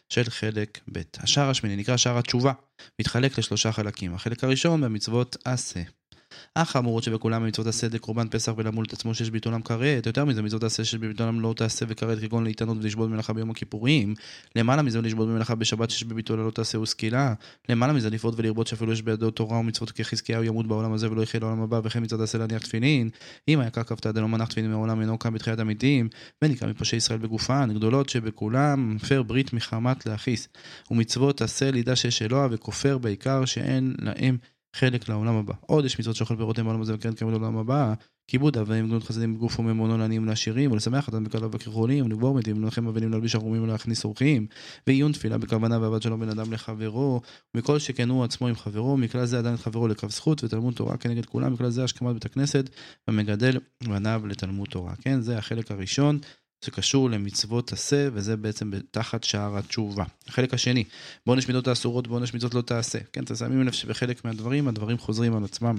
של 0.10 0.24
חלק 0.24 0.80
ב'. 0.92 1.02
השער 1.18 1.50
השמיני 1.50 1.76
נקרא 1.76 1.98
שער 1.98 2.18
התשובה, 2.18 2.54
מתחלק 3.00 3.38
לשלושה 3.38 3.72
חלקים. 3.72 4.16
החלק 4.16 4.44
הראשון 4.44 4.82
במצוות 4.82 5.38
עשה. 5.46 5.82
החמורות 6.56 7.04
שבכולם 7.04 7.48
מצוות 7.48 7.68
עשה 7.68 7.88
לקורבן 7.94 8.28
פסח 8.30 8.54
ולמול 8.58 8.86
את 8.86 8.94
עצמו 8.94 9.16
שיש 9.16 9.30
ביטולם 9.30 9.62
כרת, 9.62 10.06
יותר 10.06 10.26
מזה 10.26 10.42
מצוות 10.42 10.64
עשה 10.64 10.84
שיש 10.84 11.00
בביטולם 11.00 11.42
לא 11.42 11.54
תעשה 11.58 11.86
וכרת 11.90 12.20
כגון 12.20 12.44
להתענות 12.44 12.78
ולשבות 12.82 13.10
במלאכה 13.10 13.34
ביום 13.34 13.50
הכיפורים, 13.50 14.14
למעלה 14.56 14.82
מזה 14.82 15.02
לשבות 15.02 15.28
במלאכה 15.28 15.56
בשבת 15.56 15.90
שיש 15.90 16.04
בביטולה 16.04 16.44
לא 16.44 16.52
תעשה 16.52 16.80
וסקילה, 16.80 17.34
למעלה 17.70 17.94
מזה 17.94 18.10
לפעוט 18.10 18.34
ולרבות 18.38 18.68
שאפילו 18.68 18.92
יש 18.92 19.02
בידו 19.02 19.32
תורה 19.32 19.58
ומצוות 19.58 19.92
כחזקיהו 19.92 20.44
ימות 20.44 20.68
בעולם 20.68 20.94
הזה 20.94 21.12
ולא 21.12 21.22
יחיה 21.22 21.40
לעולם 21.40 21.62
הבא 21.62 21.82
וכן 21.84 22.04
מצוות 22.04 22.22
עשה 22.22 22.38
להניח 22.38 22.62
תפילין, 22.62 23.10
אם 23.48 23.60
היה 23.60 23.70
ככבת 23.70 24.08
דלא 24.08 24.28
מנח 24.28 24.48
תפילין 24.48 24.72
מעולם 24.72 25.02
אינו 25.02 25.18
קם 25.18 25.34
בתחיית 25.34 25.60
המתים, 25.60 26.10
ונקרא 26.42 26.68
מפושעי 26.68 26.98
ישראל 26.98 27.20
בגופן, 27.20 27.70
גדולות 27.74 28.10
שבכולם 28.10 28.96
מפר 28.96 29.24
ברית 29.24 29.54
מחמת 29.54 30.06
להכיס, 30.06 30.48
ומצוות 30.92 31.42
עשה 31.42 31.72
לידה 31.72 31.96
שיש 31.96 32.22
אלוה 32.22 32.48
וכופר 32.52 32.98
בעיקר 32.98 33.46
שאין 33.46 33.96
להם 34.00 34.38
חלק 34.76 35.10
לעולם 35.10 35.36
הבא. 35.36 35.54
עוד 35.66 35.86
יש 35.86 36.00
מצוות 36.00 36.16
שאוכל 36.16 36.36
פירותיהם 36.36 36.68
בעולם 36.68 36.82
הזה 36.82 36.96
וקרן 36.96 37.14
קיימת 37.14 37.34
לעולם 37.34 37.58
הבא, 37.58 37.94
כיבוד 38.28 38.58
אב 38.58 38.70
ואם 38.70 38.88
גנות 38.88 39.04
חסדים 39.04 39.36
בגוף 39.36 39.60
וממונו 39.60 39.98
לעניים 39.98 40.24
ולעשירים, 40.24 40.72
ולשמח 40.72 41.08
אותם 41.08 41.24
בקרב 41.24 41.56
וכחולים, 41.56 42.06
ולגבור 42.06 42.36
מתים, 42.36 42.58
ולנחם 42.58 42.88
אבלים 42.88 43.12
להלביש 43.12 43.36
ערומים 43.36 43.64
ולהכניס 43.64 44.06
אורחים, 44.06 44.48
ועיון 44.88 45.12
תפילה 45.12 45.38
בכוונה 45.38 45.80
ועבד 45.82 46.02
שלום 46.02 46.20
בין 46.20 46.30
אדם 46.30 46.54
לחברו, 46.54 47.22
ומכל 47.56 47.80
שכן 47.80 48.10
הוא 48.10 48.24
עצמו 48.24 48.48
עם 48.48 48.56
חברו, 48.56 48.98
מכלל 48.98 49.26
זה 49.26 49.40
אדם 49.40 49.54
את 49.54 49.60
חברו 49.60 49.88
לקו 49.88 50.10
זכות, 50.10 50.44
ותלמוד 50.44 50.74
תורה 50.74 50.98
כנגד 50.98 51.26
כולם, 51.26 51.54
מכלל 51.54 51.70
זה 51.70 51.84
השכמת 51.84 52.14
בית 52.14 52.26
הכנסת, 52.26 52.70
והמגדל 53.08 53.58
בניו 53.84 54.22
לתלמוד 54.28 54.68
תורה. 54.68 54.94
כן, 54.96 55.22
זה 55.22 55.38
החלק 55.38 55.72
הראשון. 55.72 56.20
שקשור 56.66 57.10
למצוות 57.10 57.74
עשה, 57.74 58.08
וזה 58.14 58.38
בעצם 58.38 58.72
תחת 58.92 59.24
שער 59.24 59.58
התשובה. 59.58 60.04
החלק 60.28 60.54
השני, 60.54 60.84
בעונש 61.26 61.48
מידות 61.48 61.68
האסורות, 61.68 62.08
בעונש 62.08 62.34
מידות 62.34 62.54
לא 62.54 62.62
תעשה. 62.62 63.00
כן, 63.14 63.24
אתם 63.24 63.36
שמים 63.36 63.64
לב 63.64 63.72
שבחלק 63.72 64.26
מהדברים, 64.26 64.68
הדברים 64.68 64.98
חוזרים 64.98 65.36
על 65.36 65.44
עצמם. 65.44 65.78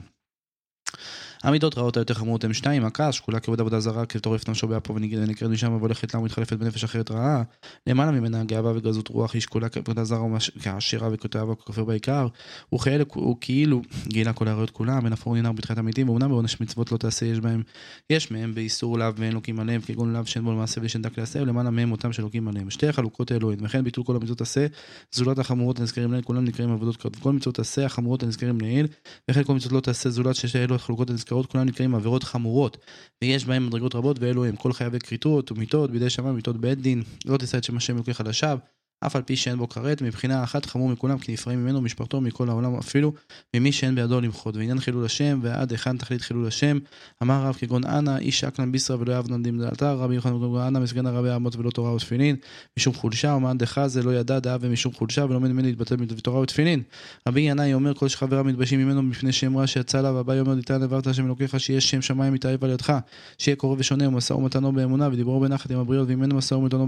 המידות 1.43 1.79
רעות 1.79 1.97
היותר 1.97 2.15
חמורות 2.15 2.45
הן 2.45 2.53
שתיים, 2.53 2.85
הכעס, 2.85 3.15
שקולה 3.15 3.41
כבוד 3.41 3.61
עבודה 3.61 3.81
זרה, 3.81 4.07
כטורף 4.07 4.49
נפשו 4.49 4.69
באפו 4.69 4.95
ונקראת 4.95 5.51
משם 5.51 5.73
והולכת 5.73 6.15
לה 6.15 6.21
ומתחלפת 6.21 6.53
בנפש 6.53 6.85
אחרת 6.85 7.11
רעה. 7.11 7.43
למעלה 7.87 8.11
ממנה 8.11 8.45
גאווה 8.45 8.73
וגזות 8.77 9.09
רוח, 9.09 9.35
היא 9.35 9.43
שקולה 9.43 9.69
כעבודה 9.69 10.05
זרה 10.05 10.21
כעשירה 10.63 11.09
וכתאווה 11.13 11.53
וכופר 11.53 11.85
בעיקר. 11.85 12.27
הוא 12.69 13.37
כאילו 13.41 13.83
גילה 14.09 14.33
כל 14.33 14.49
העריות 14.49 14.71
כולם, 14.71 15.05
אין 15.05 15.13
אפור 15.13 15.35
ננהר 15.35 15.53
בתחילת 15.53 15.79
המתים, 15.79 16.09
ואומנם 16.09 16.29
בעונש 16.29 16.61
מצוות 16.61 16.93
לא 16.93 16.97
תעשה 16.97 17.27
יש 17.27 17.41
בהם, 17.41 17.63
יש 18.11 18.31
מהם 18.31 18.55
באיסור 18.55 18.99
לאו 18.99 19.17
ואין 19.17 19.33
לוקים 19.33 19.61
עליהם, 19.61 19.81
כגון 19.81 20.13
לאו 20.13 20.27
שאין 20.27 20.45
בו 20.45 20.53
למעשה 20.53 20.81
ושאין 20.85 21.03
דק 21.03 21.19
לעשה, 21.19 21.43
ולמעלה 21.43 21.71
מהם 21.71 21.93
אותם 21.93 22.13
שלוקים 22.13 22.49
עליהם. 22.49 22.71
שתי 22.71 22.89
החלוקות 22.89 23.31
האלוהים, 23.31 23.59
וכן 23.63 23.85
ביטול 23.85 24.05
כל 24.05 24.17
המצוות 24.17 24.41
עשה, 24.41 24.67
זולת 25.13 25.39
החמורות 25.39 25.81
הנזכרים 25.81 26.13
לעיל, 26.13 26.25
כולם 26.25 26.45
נקראים 26.45 26.73
עבודות. 26.73 26.97
כל 27.23 27.33
מצוות 27.33 27.59
עשה 27.59 27.87
החמורות 27.87 28.23
הנזכרים 28.23 28.61
לעיל, 28.61 28.87
וכן 29.31 29.45
כל 29.45 29.55
מצוות 29.55 29.73
לא 29.73 29.81
תעשה 29.81 30.11
זולת 30.11 30.35
ששתי 30.35 30.59
אלו 30.59 30.75
החלוקות 30.75 31.11
הנזכרות, 31.31 31.53
כולם 31.53 31.67
נקראים 31.67 31.95
עבירות 31.95 32.25
חמורות, 32.25 32.77
ויש 33.23 33.45
בהם 33.45 33.67
מדרגות 33.67 33.95
רבות, 33.95 34.19
ואלו 34.21 34.45
הם 34.45 34.57
כל 34.57 34.73
חייבי 34.73 34.99
כריתות 34.99 35.53
ומיתות, 35.53 35.91
בידי 35.91 36.11
שמיים 36.11 36.35
מיתות 36.35 36.57
בית 36.57 36.81
דין, 36.81 37.03
לא 37.27 37.37
תישא 37.37 37.59
את 37.59 37.65
שם 37.65 37.77
השם 37.77 37.97
אלוקיך 37.97 38.21
לשווא, 38.21 38.57
אף 39.07 39.17
על 39.17 39.23
פי 39.23 39.37
שאין 39.37 39.57
בו 39.57 39.69
כרת, 39.69 40.03
מבחינה 40.03 40.45
אחת 40.45 40.67
חמור 40.67 40.89
מכולם, 40.89 41.19
כי 41.19 41.33
נפרעים 41.33 41.63
ממנו 41.63 41.79
ומשפחתו 41.79 42.21
מכל 42.21 42.49
העולם, 42.49 42.75
אפילו 42.75 43.13
ממי 43.57 43.73
שאין 43.73 43.95
בידו 43.95 44.21
למחות. 44.21 44.57
ועניין 44.57 44.81
חילול 44.81 45.05
השם, 45.05 45.41
ועד 45.43 45.71
היכן 45.71 45.97
תכלית 45.97 46.21
חילול 46.21 46.47
השם, 46.47 46.79
אמר 47.23 47.43
רב 47.47 47.57
כגון 47.59 47.85
אנא, 47.85 48.19
איש 48.19 48.45
אקלן 48.45 48.73
ביסרא 48.73 48.97
ולא 49.01 49.23
נדים 49.29 49.59
דלתה, 49.59 49.93
רבי 49.93 50.15
יוחנן 50.15 50.41
בן 50.41 50.61
אנא 50.61 50.79
מסגן 50.79 51.07
הרבי 51.07 51.37
אמות 51.37 51.57
ולא 51.57 51.71
תורה 51.71 51.95
ותפילין, 51.95 52.37
משום 52.79 52.95
חולשה, 52.95 53.33
ומאן 53.33 53.59
דחזה 53.59 54.03
לא 54.03 54.15
ידע 54.15 54.39
דעה 54.39 54.57
ומשום 54.61 54.93
חולשה, 54.93 55.25
ולא 55.25 55.41
ממנו 55.41 55.63
להתבטל 55.63 55.97
בתורה 55.97 56.41
ותפילין. 56.41 56.83
רבי 57.29 57.41
ינאי 57.41 57.75
אומר, 57.75 57.95
כל 57.95 58.09
שחבריו 58.09 58.45
מתביישים 58.45 58.81
ממנו 58.81 59.03
מפני 59.03 59.33
שם 59.33 59.57
רע 59.57 59.67
שיצא 59.67 60.01
לה, 60.01 60.13
והבא 60.13 60.35
יאמר 60.35 60.55
שם 61.03 61.29
באמונה, 64.75 65.09
ודיברו 65.13 65.41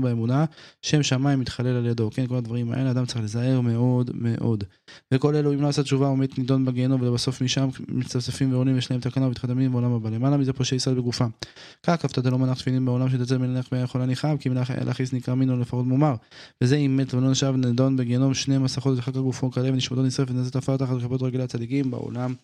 באמונה, 0.01 0.45
שם. 0.83 2.02
כן, 2.11 2.27
כל 2.27 2.37
הדברים 2.37 2.73
האלה 2.73 2.91
אדם 2.91 3.07
צריך 3.07 3.19
להיזהר 3.21 3.61
מאוד 3.61 4.11
מאוד. 4.15 4.65
וכל 5.15 5.37
אלו 5.37 5.53
אם 5.53 5.63
לא 5.63 5.69
עשה 5.69 5.83
תשובה 5.83 6.09
ומת 6.09 6.39
נידון 6.39 6.65
בגיהנום 6.65 7.03
ולבסוף 7.03 7.41
משם 7.41 7.69
מצטפצפים 7.89 8.53
ועולים 8.53 8.79
יש 8.79 8.91
להם 8.91 9.01
תקנה 9.01 9.27
ומתחתמים 9.27 9.73
בעולם 9.73 9.93
הבא. 9.93 10.11
למעלה 10.11 10.37
מזה 10.37 10.53
פושעי 10.53 10.77
ישראל 10.77 10.95
בגופם. 10.95 11.29
כך 11.83 12.03
כפת 12.03 12.19
דלא 12.19 12.39
מנח 12.39 12.59
תפילין 12.59 12.85
בעולם 12.85 13.11
שתצא 13.11 13.39
מלך 13.39 13.69
ויכולה 13.73 14.07
ניחם 14.07 14.37
כי 14.37 14.49
מלך 14.49 14.73
להכיס 14.85 15.13
נקרא 15.13 15.35
מינו 15.35 15.61
לפחות 15.61 15.87
מומר. 15.87 16.15
וזה 16.61 16.77
אם 16.77 16.97
מת 16.97 17.15
ולא 17.15 17.31
נשב 17.31 17.55
נידון 17.57 17.97
בגיהנום 17.97 18.35
שני 18.35 18.59
מסכות 18.59 18.99
וחג 18.99 19.17
הגופו 19.17 19.51
כלה 19.51 19.69
ונשמתו 19.69 20.03
נשרפת 20.03 20.31
ונזת 20.31 20.57
עפר 20.57 20.77
תחת 20.77 20.97
כפות 21.03 21.23
רגלי 21.23 21.43
הצדיקים 21.43 21.91
בעולם 21.91 22.35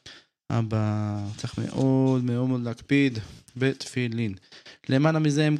הבא. 0.50 1.18
צריך 1.36 1.58
מאוד 1.58 2.24
מאוד 2.24 2.48
מאוד 2.48 2.62
להקפיד 2.62 3.18
בתפילין. 3.56 4.34
למעלה 4.88 5.18
מזה 5.18 5.44
הם 5.44 5.56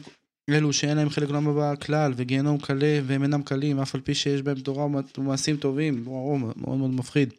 אלו 0.54 0.72
שאין 0.72 0.96
להם 0.96 1.10
חלק 1.10 1.30
לעולם 1.30 1.48
הבא 1.48 1.74
כלל, 1.76 2.12
וגיהנום 2.16 2.58
קלה, 2.58 3.00
והם 3.06 3.22
אינם 3.22 3.42
קלים, 3.42 3.80
אף 3.80 3.94
על 3.94 4.00
פי 4.00 4.14
שיש 4.14 4.42
בהם 4.42 4.60
תורה 4.60 4.86
ומעשים 5.18 5.56
טובים, 5.56 6.02
וואו, 6.06 6.38
מאוד 6.38 6.78
מאוד 6.78 6.90
מפחיד. 6.90 7.34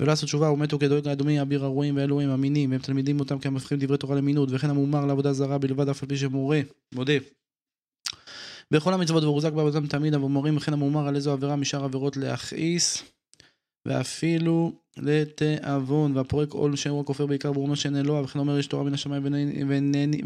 ולא 0.00 0.12
עשו 0.12 0.26
תשובה, 0.26 0.50
ומתו 0.50 0.78
כדואג 0.78 1.08
לאדומי, 1.08 1.42
אביר 1.42 1.64
הרועים 1.64 1.96
ואלוהים 1.96 2.30
אמינים, 2.30 2.70
והם 2.70 2.80
תלמידים 2.80 3.20
אותם 3.20 3.38
כי 3.38 3.48
הם 3.48 3.54
מפכים 3.54 3.78
דברי 3.78 3.98
תורה 3.98 4.16
למינות, 4.16 4.48
וכן 4.52 4.70
המומר 4.70 5.06
לעבודה 5.06 5.32
זרה 5.32 5.58
בלבד, 5.58 5.88
אף 5.88 6.02
על 6.02 6.08
פי 6.08 6.16
שמורה, 6.16 6.60
מודה. 6.94 7.12
בכל 8.70 8.94
המצוות 8.94 9.24
ורוזק 9.24 9.52
בעבודתם 9.52 9.86
תמיד, 9.86 10.14
אבל 10.14 10.28
מורים 10.28 10.56
וכן 10.56 10.72
המומר 10.72 11.08
על 11.08 11.16
איזו 11.16 11.32
עבירה 11.32 11.56
משאר 11.56 11.84
עבירות 11.84 12.16
להכעיס, 12.16 13.02
ואפילו 13.86 14.72
לתיאבון, 14.96 16.16
והפורק 16.16 16.52
עול 16.52 16.76
שם 16.76 16.90
הוא 16.90 17.06
כופר 17.06 17.26
בעיקר 17.26 17.52
ברונו 17.52 17.76
שאין 17.76 17.96
אלוה, 17.96 18.22
וכן 18.22 18.38
אומר 18.38 18.58
יש 18.58 18.66
תורה 18.66 18.84
מן 18.84 18.94
השמיים 18.94 19.22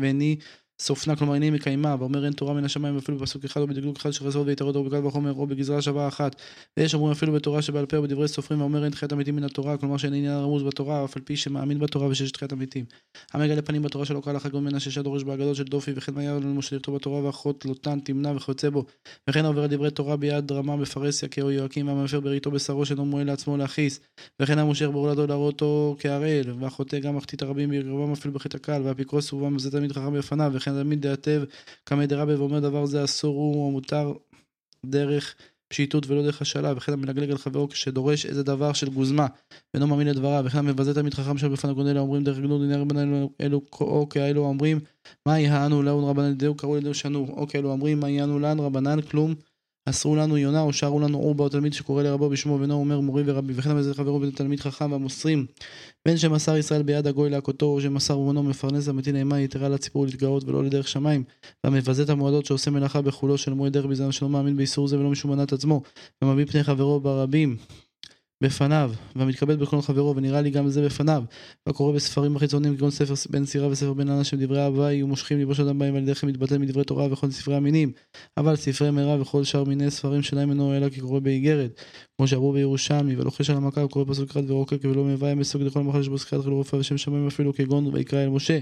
ואיני 0.00 0.36
סופנה, 0.80 1.16
כלומר 1.16 1.34
איני 1.34 1.50
מקיימה, 1.50 1.96
ואומר 1.98 2.24
אין 2.24 2.32
תורה 2.32 2.54
מן 2.54 2.64
השמיים 2.64 2.96
אפילו 2.96 3.18
בפסוק 3.18 3.44
אחד 3.44 3.60
או 3.60 3.66
בדקדוק 3.66 3.96
אחד 3.96 4.12
של 4.12 4.26
חסרות 4.26 4.46
ויתרות 4.46 4.76
או 4.76 4.84
בקל 4.84 5.06
וחומר 5.06 5.32
או 5.32 5.46
בגזרה 5.46 5.82
שווה 5.82 6.08
אחת. 6.08 6.36
ויש 6.76 6.94
אומרים 6.94 7.12
אפילו 7.12 7.32
בתורה 7.32 7.62
שבעל 7.62 7.86
פה 7.86 7.96
או 7.96 8.02
בדברי 8.02 8.28
סופרים, 8.28 8.60
ואומר 8.60 8.84
אין 8.84 8.92
תחיית 8.92 9.12
המתים 9.12 9.36
מן 9.36 9.44
התורה, 9.44 9.76
כלומר 9.76 9.96
שאין 9.96 10.14
עניין 10.14 10.38
רמוז 10.38 10.62
בתורה, 10.62 11.04
אף 11.04 11.16
על 11.16 11.22
פי 11.22 11.36
שמאמין 11.36 11.78
בתורה 11.78 12.08
ושיש 12.08 12.30
תחיית 12.30 12.52
המתים. 12.52 12.84
המגלה 13.32 13.62
פנים 13.62 13.82
בתורה 13.82 14.04
שלא 14.04 14.20
קרא 14.20 14.32
לחגון 14.32 14.64
מן 14.64 14.74
הששה 14.74 15.02
דורש 15.02 15.22
באגדות 15.22 15.56
של 15.56 15.64
דופי, 15.64 15.92
וכן 15.94 16.14
מה 16.14 16.22
יעלה 16.22 16.40
למשה 16.40 16.76
לכתוב 16.76 16.94
בתורה 16.94 17.24
ואחות 17.24 17.64
לוטן 17.64 18.00
תמנע 18.00 18.32
וכיוצא 18.36 18.70
בו. 18.70 18.84
וכן 19.28 19.44
העובר 19.44 19.66
דברי 19.66 19.90
תורה 19.90 20.16
ביד 20.16 20.52
רמה 20.52 20.76
בפרהסיה 20.76 21.28
כיהויקים, 21.28 21.88
והמפר 21.88 22.20
בריתו 22.20 22.50
בשרו 22.50 22.86
שאינו 22.86 23.04
מועל 23.04 23.26
לעצמו 23.26 23.56
להכעיס. 23.56 24.00
וכן 24.40 24.58
המושך 24.58 24.86
בעולתו 24.86 25.26
להראותו 25.26 25.96
כערל, 25.98 26.52
והחוטא 26.60 26.98
גם 26.98 27.16
מחטיא 27.16 27.38
הרבים 27.40 27.70
בקרבם 27.70 28.12
אפילו 28.12 28.34
בחטא 28.34 28.56
הקל, 28.56 28.82
והאפיקורוס 28.84 29.32
ובם 29.32 29.58
זה 29.58 29.70
תמיד 29.70 29.92
חכם 29.92 30.12
בפניו, 30.12 30.50
וכן 30.54 30.67
תמיד 30.72 31.00
דעתב 31.06 31.42
קמא 31.84 32.06
דרבי 32.06 32.34
ואומר 32.34 32.60
דבר 32.60 32.86
זה 32.86 33.04
אסור 33.04 33.34
הוא 33.34 33.66
או 33.66 33.70
מותר 33.70 34.12
דרך 34.86 35.34
פשיטות 35.68 36.06
ולא 36.06 36.22
דרך 36.22 36.42
השאלה, 36.42 36.72
וכן 36.76 36.92
המלגלג 36.92 37.30
על 37.30 37.38
חברו 37.38 37.68
כשדורש 37.68 38.26
איזה 38.26 38.42
דבר 38.42 38.72
של 38.72 38.88
גוזמה, 38.88 39.26
ואינו 39.74 39.86
מאמין 39.86 40.06
לדבריו, 40.06 40.42
וכן 40.46 40.58
המבזה 40.58 40.94
תמיד 40.94 41.14
חכם 41.14 41.38
שם 41.38 41.52
הגון 41.64 41.86
אלה 41.86 42.00
אומרים 42.00 42.24
דרך 42.24 42.38
גנות 42.38 42.60
דיני 42.60 42.76
רבנן 42.76 43.26
אלו 43.40 43.62
או 43.80 44.08
כאלו 44.08 44.44
אומרים 44.44 44.80
מה 45.26 45.40
יענו 45.40 45.82
לאון 45.82 46.04
רבנן 46.04 46.34
דהו 46.34 46.54
קראו 46.54 46.74
לידיו 46.74 46.94
שנו, 46.94 47.26
או 47.28 47.46
כאלו 47.48 47.70
אומרים 47.70 48.00
מה 48.00 48.10
יענו 48.10 48.38
לאן 48.38 48.58
רבנן 48.60 49.00
כלום 49.00 49.34
אסרו 49.90 50.16
לנו 50.16 50.38
יונה 50.38 50.60
או 50.60 50.72
שרו 50.72 51.00
לנו 51.00 51.18
אור 51.18 51.34
באו 51.34 51.48
תלמיד 51.48 51.72
שקורא 51.72 52.02
לרבו 52.02 52.28
בשמו 52.28 52.58
ואינו 52.58 52.74
אומר 52.74 53.00
מורי 53.00 53.22
ורבי 53.26 53.52
וכן 53.56 53.70
המזה 53.70 53.94
חברו 53.94 54.20
בין 54.20 54.30
תלמיד 54.30 54.60
חכם 54.60 54.92
והמוסרים. 54.92 55.46
בין 56.06 56.16
שמסר 56.16 56.56
ישראל 56.56 56.82
ביד 56.82 57.06
הגוי 57.06 57.30
להכותו 57.30 57.66
או 57.66 57.80
שמסר 57.80 58.18
ומנו 58.18 58.42
מפרנס 58.42 58.88
המתין 58.88 59.16
אימה 59.16 59.40
יתרה 59.40 59.68
לציבור 59.68 60.06
להתגאות 60.06 60.44
ולא 60.44 60.64
לדרך 60.64 60.88
שמיים 60.88 61.24
והמבזה 61.64 62.02
את 62.02 62.10
המועדות 62.10 62.46
שעושה 62.46 62.70
מלאכה 62.70 63.02
בחולו 63.02 63.38
של 63.38 63.52
מועד 63.52 63.72
דרך 63.72 63.86
ביזיון 63.86 64.12
שלא 64.12 64.28
מאמין 64.28 64.56
באיסור 64.56 64.88
זה 64.88 64.98
ולא 64.98 65.10
משום 65.10 65.30
מנת 65.30 65.52
עצמו 65.52 65.82
ומביא 66.22 66.44
פני 66.44 66.64
חברו 66.64 67.00
ברבים 67.00 67.56
בפניו, 68.42 68.92
והמתכבד 69.16 69.58
בכל 69.58 69.82
חברו, 69.82 70.16
ונראה 70.16 70.40
לי 70.40 70.50
גם 70.50 70.68
זה 70.68 70.84
בפניו, 70.84 71.22
והקורא 71.66 71.92
בספרים 71.92 72.36
החיצוניים 72.36 72.76
כגון 72.76 72.90
ספר 72.90 73.14
בן 73.30 73.44
סירה 73.44 73.68
וספר 73.68 73.92
בן 73.92 74.08
אנשים 74.08 74.38
דברי 74.40 74.60
אהבה 74.64 74.92
יהיו 74.92 75.06
מושכים 75.06 75.38
ליבו 75.38 75.52
אדם 75.62 75.78
בהם 75.78 75.94
על 75.94 76.02
ידי 76.02 76.14
כן 76.14 76.26
מתבטל 76.26 76.58
מדברי 76.58 76.84
תורה 76.84 77.12
וכל 77.12 77.30
ספרי 77.30 77.56
המינים, 77.56 77.92
אבל 78.36 78.56
ספרי 78.56 78.90
מרע 78.90 79.20
וכל 79.20 79.44
שאר 79.44 79.64
מיני 79.64 79.90
ספרים 79.90 80.22
שלהם 80.22 80.50
אינו 80.50 80.76
אלא 80.76 80.88
כקורא 80.88 81.20
באיגרת, 81.20 81.80
כמו 82.16 82.28
שאמרו 82.28 82.52
בירושלמי, 82.52 83.16
ולוחש 83.16 83.50
על 83.50 83.56
המכה 83.56 83.84
וקורא 83.84 84.04
פסוק 84.08 84.30
אחד 84.30 84.50
ורוקק 84.50 84.78
ולא 84.84 85.04
מביא 85.04 85.34
מסוג 85.34 85.62
לכל 85.62 85.82
מחל 85.82 86.08
בו 86.08 86.18
שחיית 86.18 86.42
רופא 86.44 86.76
ושם 86.76 86.98
שמיים 86.98 87.26
אפילו 87.26 87.54
כגון 87.54 87.86
ויקרא 87.86 88.24
אל 88.24 88.28
משה. 88.28 88.58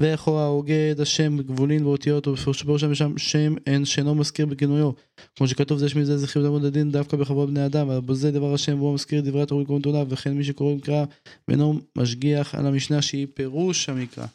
ואיכו 0.00 0.38
ההוגה 0.38 0.92
את 0.92 1.00
השם 1.00 1.38
גבולין 1.42 1.86
ואותיות 1.86 2.26
ובראשם 2.26 2.94
שם 2.94 3.18
שם 3.18 3.54
אין 3.66 3.84
שאינו 3.84 4.14
מזכיר 4.14 4.46
בכינויו 4.46 4.90
כמו 5.36 5.48
שכתוב 5.48 5.78
זה 5.78 5.88
שמי 5.88 6.04
זה 6.04 6.18
זכיר 6.18 6.42
לעמוד 6.42 6.62
לדין 6.62 6.90
דווקא 6.90 7.16
בכבוד 7.16 7.50
בני 7.50 7.66
אדם. 7.66 7.88
ובזה 7.88 8.30
דבר 8.30 8.54
השם 8.54 8.78
והוא 8.78 8.94
מזכיר 8.94 9.20
דברי 9.20 9.42
התורה 9.42 9.62
וקוראים 9.62 10.06
וכן 10.08 10.32
מי 10.32 10.44
שקורא 10.44 10.74
מקרא 10.74 11.04
ואינו 11.48 11.80
משגיח 11.98 12.54
על 12.54 12.66
המשנה 12.66 13.02
שהיא 13.02 13.26
פירוש 13.34 13.88
המקרא. 13.88 14.26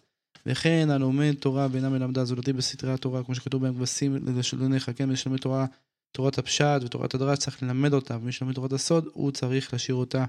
וכן 0.46 0.90
הלומד 0.90 1.36
תורה 1.40 1.68
ואינה 1.72 1.90
מלמדה 1.90 2.26
זולתי 2.26 2.54
בסתרי 2.54 2.94
התורה 2.94 3.24
כמו 3.24 3.36
שכתוב 3.36 3.62
בהם 3.62 3.74
כבשים 3.74 4.18
לשלוניך 4.38 4.92
כן 4.96 5.10
מי 5.10 5.38
תורה 5.38 5.66
תורת 6.12 6.38
הפשט 6.38 6.82
ותורת 6.84 7.16
הדרש 7.16 7.38
צריך 7.38 7.64
ללמד 7.64 7.94
אותה 7.94 8.18
ומי 8.22 8.32
שלומד 8.32 8.54
תורת 8.54 8.74
הסוד 8.74 9.08
הוא 9.14 9.32
צריך 9.32 9.74
להשאיר 9.74 9.96
אותה 9.96 10.26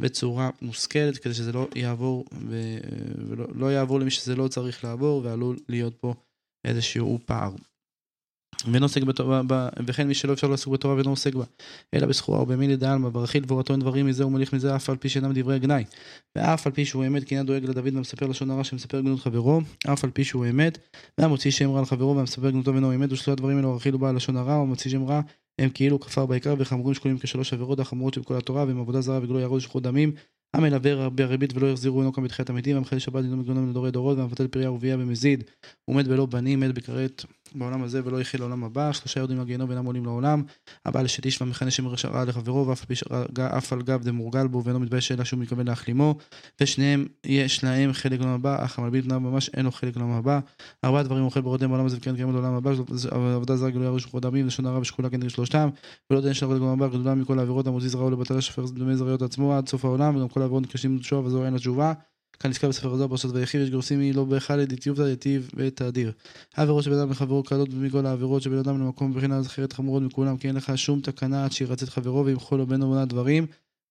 בצורה 0.00 0.50
מושכלת 0.62 1.18
כדי 1.18 1.34
שזה 1.34 1.52
לא 1.52 1.68
יעבור 1.74 2.24
ו... 2.32 2.78
ולא 3.28 3.46
לא 3.54 3.72
יעבור 3.72 4.00
למי 4.00 4.10
שזה 4.10 4.36
לא 4.36 4.48
צריך 4.48 4.84
לעבור 4.84 5.24
ועלול 5.24 5.56
להיות 5.68 5.94
פה 5.94 6.14
איזשהו 6.64 7.18
פער. 7.26 7.50
ואינו 8.64 8.84
עוסק 8.84 9.02
בתורה, 9.02 9.42
וכן 9.86 10.08
מי 10.08 10.14
שלא 10.14 10.32
אפשר 10.32 10.48
לעסוק 10.48 10.72
בתורה 10.72 10.94
ואינו 10.94 11.10
עוסק 11.10 11.34
בה, 11.34 11.44
אלא 11.94 12.06
בסחורה 12.06 12.38
או 12.38 12.46
במילי 12.46 12.76
דעלמא, 12.76 13.08
ברכיל 13.08 13.42
דבורתו 13.42 13.72
אין 13.72 13.80
דברים 13.80 14.06
מזה 14.06 14.26
ומוליך 14.26 14.52
מזה 14.52 14.76
אף 14.76 14.90
על 14.90 14.96
פי 14.96 15.08
שאינם 15.08 15.32
דברי 15.34 15.58
גנאי. 15.58 15.84
ואף 16.36 16.66
על 16.66 16.72
פי 16.72 16.84
שהוא 16.84 17.06
אמת 17.06 17.24
כי 17.24 17.34
אינה 17.34 17.46
דואג 17.46 17.64
לדוד 17.64 17.96
ומספר 17.96 18.26
לשון 18.26 18.50
הרע 18.50 18.64
שמספר 18.64 19.00
גנות 19.00 19.20
חברו, 19.20 19.60
אף 19.92 20.04
על 20.04 20.10
פי 20.10 20.24
שהוא 20.24 20.46
אמת, 20.50 20.78
והמוציא 21.18 21.50
שם 21.50 21.70
רע 21.70 21.78
על 21.78 21.84
חברו 21.84 22.16
והמספר 22.16 22.50
גנותו 22.50 22.72
ואינו 22.72 22.94
אמת, 22.94 23.12
ושלושת 23.12 23.28
הדברים 23.28 23.56
האלו 23.56 23.76
רכיל 23.76 23.94
ובעל 23.94 24.16
לשון 24.16 24.36
הרע, 24.36 24.58
ומוציא 24.58 24.90
שם 24.90 25.04
רע 25.04 25.20
הם 25.60 25.70
כאילו 25.70 26.00
כפר 26.00 26.26
בעיקר 26.26 26.54
וחמורים 26.58 26.94
שקולים 26.94 27.18
כשלוש 27.18 27.52
עבירות 27.52 27.80
החמורות 27.80 28.14
של 28.14 28.22
כל 28.22 28.36
התורה 28.36 28.64
והם 28.64 28.80
עבודה 28.80 29.00
זרה 29.00 29.18
וגלוי 29.22 29.42
ירוז 29.42 29.62
שחוט 29.62 29.82
דמים 29.82 30.12
המלווה 30.54 31.08
בריבית 31.08 31.56
ולא 31.56 31.66
יחזירו 31.66 32.00
אינו 32.00 32.12
כאן 32.12 32.24
בתחיית 32.24 32.50
המתים, 32.50 32.76
המחל 32.76 32.98
שבת 32.98 33.22
דינו 33.22 33.36
מגונם 33.36 33.70
לדורי 33.70 33.90
דורות, 33.90 34.18
והמבטל 34.18 34.46
פריה 34.46 34.70
ורבייה 34.70 34.96
במזיד, 34.96 35.44
ומת 35.88 36.08
בלא 36.08 36.26
בנים, 36.26 36.60
מת 36.60 36.74
בכרת 36.74 37.24
בעולם 37.54 37.82
הזה 37.82 38.00
ולא 38.04 38.20
יחי 38.20 38.38
לעולם 38.38 38.64
הבא, 38.64 38.92
שלושה 38.92 39.20
יורדים 39.20 39.40
לגיהנום 39.40 39.68
ואינם 39.68 39.84
עולים 39.84 40.04
לעולם, 40.04 40.42
הבעל 40.86 41.04
אשת 41.04 41.24
איש 41.24 41.42
והמכנה 41.42 41.70
שם 41.70 41.86
רע 42.04 42.24
לחברו, 42.24 42.74
ואף 43.38 43.72
על 43.72 43.82
גב 43.82 44.02
דמורגל 44.02 44.46
בו 44.46 44.64
ואינו 44.64 44.80
מתבייש 44.80 45.12
אלא 45.12 45.24
שהוא 45.24 45.40
מתכוון 45.40 45.66
להחלימו, 45.66 46.14
ושניהם 46.60 47.06
יש 47.26 47.64
להם 47.64 47.92
חלק 47.92 48.20
לעולם 48.20 48.34
הבא, 48.34 48.64
אך 48.64 48.78
המלבין 48.78 49.02
בניו 49.02 49.20
ממש 49.20 49.48
אין 49.48 49.64
לו 49.64 49.72
חלק 49.72 49.96
לעולם 49.96 50.12
הבא. 50.12 50.40
ארבעה 50.84 51.02
דברים 51.02 51.24
אוכל 51.24 51.40
ברודם 51.40 51.68
בעולם 51.68 51.86
הזה 51.86 51.96
וכן 51.96 52.16
קיימת 52.16 52.34
לעולם 52.34 52.54
הבא, 52.54 52.70
עבודה 53.10 53.56
זרה 53.56 53.70
גלויה 53.70 53.90
רשוך 53.90 54.14
דמים, 54.20 54.46
לשון 54.46 54.66
הרע 54.66 54.78
ושקולה 54.78 55.10
כנגד 55.10 55.30
שלושתם, 55.30 55.68
ולא 56.10 56.20
דין 56.20 56.34
של 56.34 56.46
עבודה 56.46 56.72
הבא, 56.72 56.88
גדולה 56.88 57.14
מכל 57.14 57.38
העבירות. 57.38 57.66
המוזיז 57.66 57.94
רעו 57.94 58.10
לבטל 58.10 58.38
השופר 58.38 58.64
דמי 58.64 58.96
זריות 58.96 59.22
עצמו 59.22 59.54
עד 59.54 59.68
סוף 59.68 59.84
העולם, 59.84 60.16
וגם 60.16 60.28
כל 60.28 60.39
העבירות 60.40 60.62
נקשים 60.62 60.96
לתשובה 60.96 61.26
וזו 61.26 61.44
אין 61.44 61.54
לתשובה. 61.54 61.92
כאן 62.40 62.50
נזכר 62.50 62.68
בספר 62.68 62.92
הזה 62.92 63.08
פרשת 63.08 63.28
ויחיד, 63.32 63.60
יש 63.60 63.70
גורסים 63.70 64.00
היא 64.00 64.14
לא 64.14 64.24
בהיכל 64.24 64.64
דתיובתא 64.64 65.12
דתיב 65.12 65.50
ותאדיר. 65.54 66.12
העבירות 66.56 66.84
של 66.84 66.90
בן 66.90 66.98
אדם 66.98 67.10
לחברו 67.10 67.42
קלות 67.42 67.68
מכל 67.74 68.06
העבירות 68.06 68.42
של 68.42 68.50
בן 68.50 68.58
אדם 68.58 68.80
למקום 68.80 69.10
מבחינה 69.10 69.42
זכרת 69.42 69.72
חמורות 69.72 70.02
מכולם, 70.02 70.36
כי 70.36 70.48
אין 70.48 70.56
לך 70.56 70.78
שום 70.78 71.00
תקנה 71.00 71.44
עד 71.44 71.52
שירצה 71.52 71.84
את 71.84 71.90
חברו 71.90 72.24
וימחול 72.24 72.58
לו 72.58 72.66
בין 72.66 72.80
בהונאת 72.80 73.08
דברים, 73.08 73.46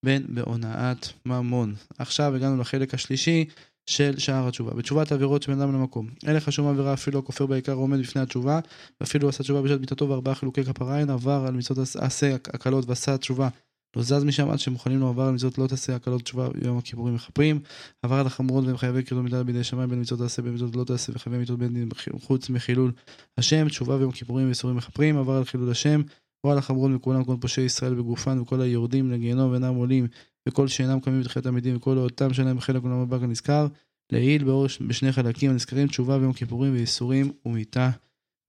בין 0.05 0.25
בהונאת 0.29 1.07
ממון. 1.25 1.75
עכשיו 1.97 2.35
הגענו 2.35 2.61
לחלק 2.61 2.93
השלישי 2.93 3.45
של 3.89 4.17
שער 4.17 4.47
התשובה. 4.47 4.73
בתשובת 4.73 5.11
העבירות 5.11 5.43
של 5.43 5.53
בן 5.53 5.61
אדם 5.61 5.73
למקום. 5.73 6.07
אין 6.27 6.35
לך 6.35 6.51
שום 6.51 6.67
עבירה 6.67 6.93
אפילו 6.93 7.19
לא 7.19 7.25
כופר 7.25 7.45
בעיקר 7.45 7.73
עומד 7.73 7.99
בפני 7.99 8.21
התשובה, 8.21 8.59
ואפילו 9.01 9.29
עשה 9.29 9.43
תשובה 9.43 9.61
בשעת 9.61 9.79
מיתתו 9.79 10.09
וארבעה 10.09 10.35
חילוקי 10.35 10.63
כפרה 10.63 10.99
עבר 10.99 11.45
על 11.47 11.53
מצוות 11.53 11.87
עשה 11.95 12.35
הקלות 12.35 12.89
ועשה 12.89 13.17
תשובה 13.17 13.49
לא 13.95 14.03
זז 14.03 14.23
משם 14.23 14.49
עד 14.49 14.59
שמוכנים 14.59 14.99
לו 14.99 15.09
עבר 15.09 15.23
על 15.23 15.33
מצוות 15.33 15.57
לא 15.57 15.67
תעשה 15.67 15.95
הקלות 15.95 16.21
תשובה 16.21 16.47
יום 16.63 16.77
הכיפורים 16.77 17.15
מכפרים. 17.15 17.59
עבר 18.03 18.15
על 18.15 18.27
החמורות 18.27 18.65
והם 18.65 18.77
חייבי 18.77 19.03
קרדום 19.03 19.25
מדלת 19.25 19.45
בידי 19.45 19.63
שמיים 19.63 19.89
בין 19.89 20.01
מצוות 20.01 20.19
תעשה 20.19 20.41
בין 20.41 20.53
מצוות 20.53 20.75
לא 20.75 20.83
תעשה 20.83 21.11
וחייבי 21.15 21.37
מצוות 21.37 21.59
בין 21.59 21.73
דין 21.73 21.89
חוץ 22.21 22.49
מחילול 22.49 22.91
השם 23.37 23.69
תשובה 23.69 23.95
ויום 23.95 24.11
כיפורים 24.11 24.45
ואיסורים 24.45 24.77
מכפרים 24.77 25.17
עבר 25.17 25.33
על 25.33 25.45
חילול 25.45 25.71
השם. 25.71 26.01
או 26.43 26.51
על 26.51 26.57
החמורות 26.57 26.91
מכולם 26.91 27.23
כל 27.23 27.35
פושעי 27.41 27.65
ישראל 27.65 27.93
בגופן 27.93 28.39
וכל 28.39 28.61
היורדים 28.61 29.11
לגיהנום 29.11 29.51
ואינם 29.51 29.75
עולים 29.75 30.07
וכל 30.47 30.67
שאינם 30.67 30.99
קמים 30.99 31.21
בתחילת 31.21 31.45
המתים 31.45 31.75
וכל 31.75 31.97
אותם 31.97 32.33
שאינם 32.33 32.57
בחלק 32.57 32.83
עולם 32.83 32.99
הבא 32.99 33.19
כנזכר. 33.19 33.67
לעיל 34.11 34.43
באור 34.43 34.67
בשני 34.87 35.11
חלקים 35.11 35.51
הנזכרים 35.51 35.87
תשובה 35.87 36.17
ויום 36.17 36.33
כיפורים 36.33 36.73
ואיסורים 36.73 37.31
ומיתה 37.45 37.89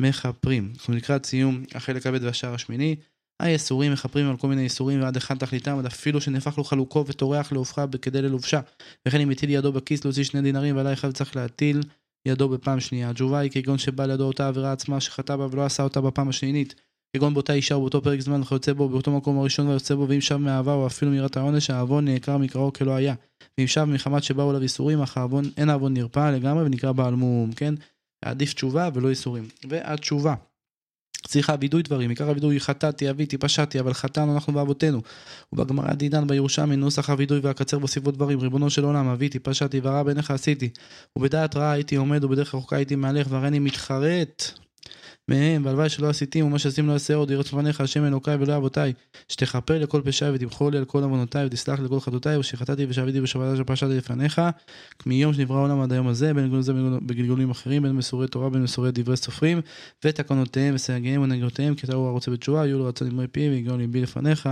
מכפרים. 0.03 0.73
אנחנו 0.75 0.95
לקראת 0.95 1.27
סיום 1.27 1.65
החלק 1.75 2.07
הבא 2.07 2.19
והשער 2.23 2.55
השמיני. 2.55 2.97
היסורים 3.41 3.93
מכפרים 3.93 4.31
על 4.31 4.37
כל 4.37 4.49
מיני 4.49 4.63
יסורים 4.63 5.03
ועד 5.03 5.17
אחד 5.17 5.39
תכליתם, 5.39 5.79
עד 5.79 5.87
אפילו 5.87 6.21
שנהפך 6.21 6.59
לו 6.59 6.65
חלוקו 6.65 7.05
וטורח 7.07 7.53
להופכה 7.53 7.85
כדי 8.03 8.23
ללובשה. 8.23 8.61
וכן 9.09 9.21
אם 9.21 9.31
הטיל 9.31 9.51
ידו 9.51 9.73
בכיס 9.73 10.05
להוציא 10.05 10.25
שני 10.25 10.43
דינרים 10.43 10.77
ועלי 10.77 10.93
אחד 10.93 11.11
צריך 11.11 11.37
להטיל 11.37 11.81
ידו 12.27 12.49
בפעם 12.49 12.81
שנייה. 12.81 13.11
התשובה 13.11 13.39
היא 13.39 13.51
כגון 13.51 13.79
שבא 13.79 14.07
לידו 14.07 14.25
אותה 14.25 14.49
עבירה 14.49 14.73
עצמה 14.73 15.01
שחטא 15.01 15.37
בה 15.37 15.47
ולא 15.51 15.65
עשה 15.65 15.83
אותה 15.83 16.01
בפעם 16.01 16.29
השנית. 16.29 16.75
כגון 17.17 17.35
באותה 17.35 17.53
אישה 17.53 17.77
ובאותו 17.77 18.03
פרק 18.03 18.21
זמן 18.21 18.41
וכיוצא 18.41 18.73
בו 18.73 18.89
באותו 18.89 19.11
מקום 19.11 19.39
הראשון 19.39 19.69
ויוצא 19.69 19.95
בו 19.95 20.09
ואם 20.09 20.21
שב 20.21 20.37
מאהבה 20.37 20.75
או 20.75 20.87
אפילו 20.87 21.11
מיראת 21.11 21.37
העונש 21.37 21.71
העוון 21.71 22.05
נעקר 22.05 22.39
מקראו 22.39 22.73
כלא 22.73 22.95
היה. 22.95 23.15
ואם 23.59 23.67
שב 23.67 23.85
מחמת 23.85 24.23
שבאו 24.23 24.51
אליו 24.51 24.63
איסורים 24.63 25.03
אך 25.03 25.17
העוון 25.17 25.45
אין 25.57 25.71
העוון 25.71 25.95
נרפא 25.95 26.31
לגמרי 26.31 26.65
ונקרא 26.65 26.93
בעל 26.93 27.15
מום 27.15 27.53
כן? 27.53 27.75
עדיף 28.25 28.55
תשובה 28.55 28.89
ולא 28.95 29.09
איסורים. 29.09 29.49
והתשובה 29.69 30.35
צריכה 31.27 31.55
וידוי 31.61 31.83
דברים, 31.83 32.11
עיקר 32.11 32.29
הווידוי 32.29 32.61
חטאתי, 32.61 33.11
אביתי, 33.11 33.39
פשעתי, 33.39 33.81
אבל 33.81 33.95
חטאנו 33.95 34.35
אנחנו 34.35 34.55
ואבותינו. 34.55 35.03
ובגמרא 35.53 35.93
דידן 35.93 36.27
בירושלמי 36.27 36.77
נוסח 36.77 37.11
הווידוי 37.11 37.41
והקצר 37.41 37.79
בסביבות 37.79 38.15
דברים, 38.15 38.41
ריבונו 38.41 38.71
של 38.71 38.85
עולם, 38.85 39.09
אביתי, 39.09 39.39
פשעתי, 39.39 39.81
ורע 39.83 40.03
בעיניך 40.03 40.31
עשיתי. 40.31 40.69
ובדעת 41.17 41.57
רעה 41.57 41.73
הייתי 41.73 41.97
עומד, 41.97 42.25
ובדרך 42.25 42.55
רחוקה 42.55 42.77
הייתי 42.77 42.97
מהלך, 42.97 43.27
והריני 43.31 43.59
מתחרט 43.59 44.51
מהם, 45.31 45.65
והלוואי 45.65 45.89
שלא 45.89 46.09
עשיתים, 46.09 46.47
ומה 46.47 46.59
שעשים 46.59 46.87
לא 46.87 46.93
יעשה 46.93 47.15
עוד, 47.15 47.31
יראת 47.31 47.47
לפניך, 47.47 47.81
השם 47.81 48.05
אלוקיי 48.05 48.35
ולא 48.35 48.57
אבותיי, 48.57 48.93
שתכפר 49.29 49.79
לכל 49.79 50.03
פשעי 50.05 50.31
ותמחול 50.31 50.73
לי 50.73 50.79
על 50.79 50.85
כל 50.85 51.03
עוונותיי, 51.03 51.47
ותסלח 51.47 51.81
לכל 51.81 52.01
חטאותיי, 52.01 52.37
ושחטאתי 52.37 52.87
ושעביתי 52.89 53.21
ושבתה 53.21 53.57
שפשעתי 53.57 53.95
לפניך, 53.97 54.41
מיום 55.07 55.35
שנברא 55.35 55.57
העולם 55.57 55.81
עד 55.81 55.93
היום 55.93 56.09
הזה, 56.09 56.35
בין 56.35 56.45
גלגול 56.45 56.63
זה 56.63 56.73
בגלגולים 57.07 57.51
אחרים, 57.51 57.83
בין 57.83 57.93
מסורי 57.93 58.29
תורה, 58.29 58.51
בין 58.51 58.63
מסורי 58.63 58.91
דברי 58.93 59.17
סופרים, 59.17 59.61
ותקנותיהם 60.05 60.75
וסייגיהם 60.75 61.23
ונגעותיהם, 61.23 61.75
כי 61.75 61.87
אתה 61.87 61.95
הוא 61.95 62.09
הרוצה 62.09 62.31
בתשובה, 62.31 62.67
יהיו 62.67 62.79
לו 62.79 62.85
רצון 62.85 63.09
אמרי 63.09 63.29
פי, 63.29 63.49
ויגאו 63.49 63.77
ליבי 63.77 64.01
לפניך, 64.01 64.49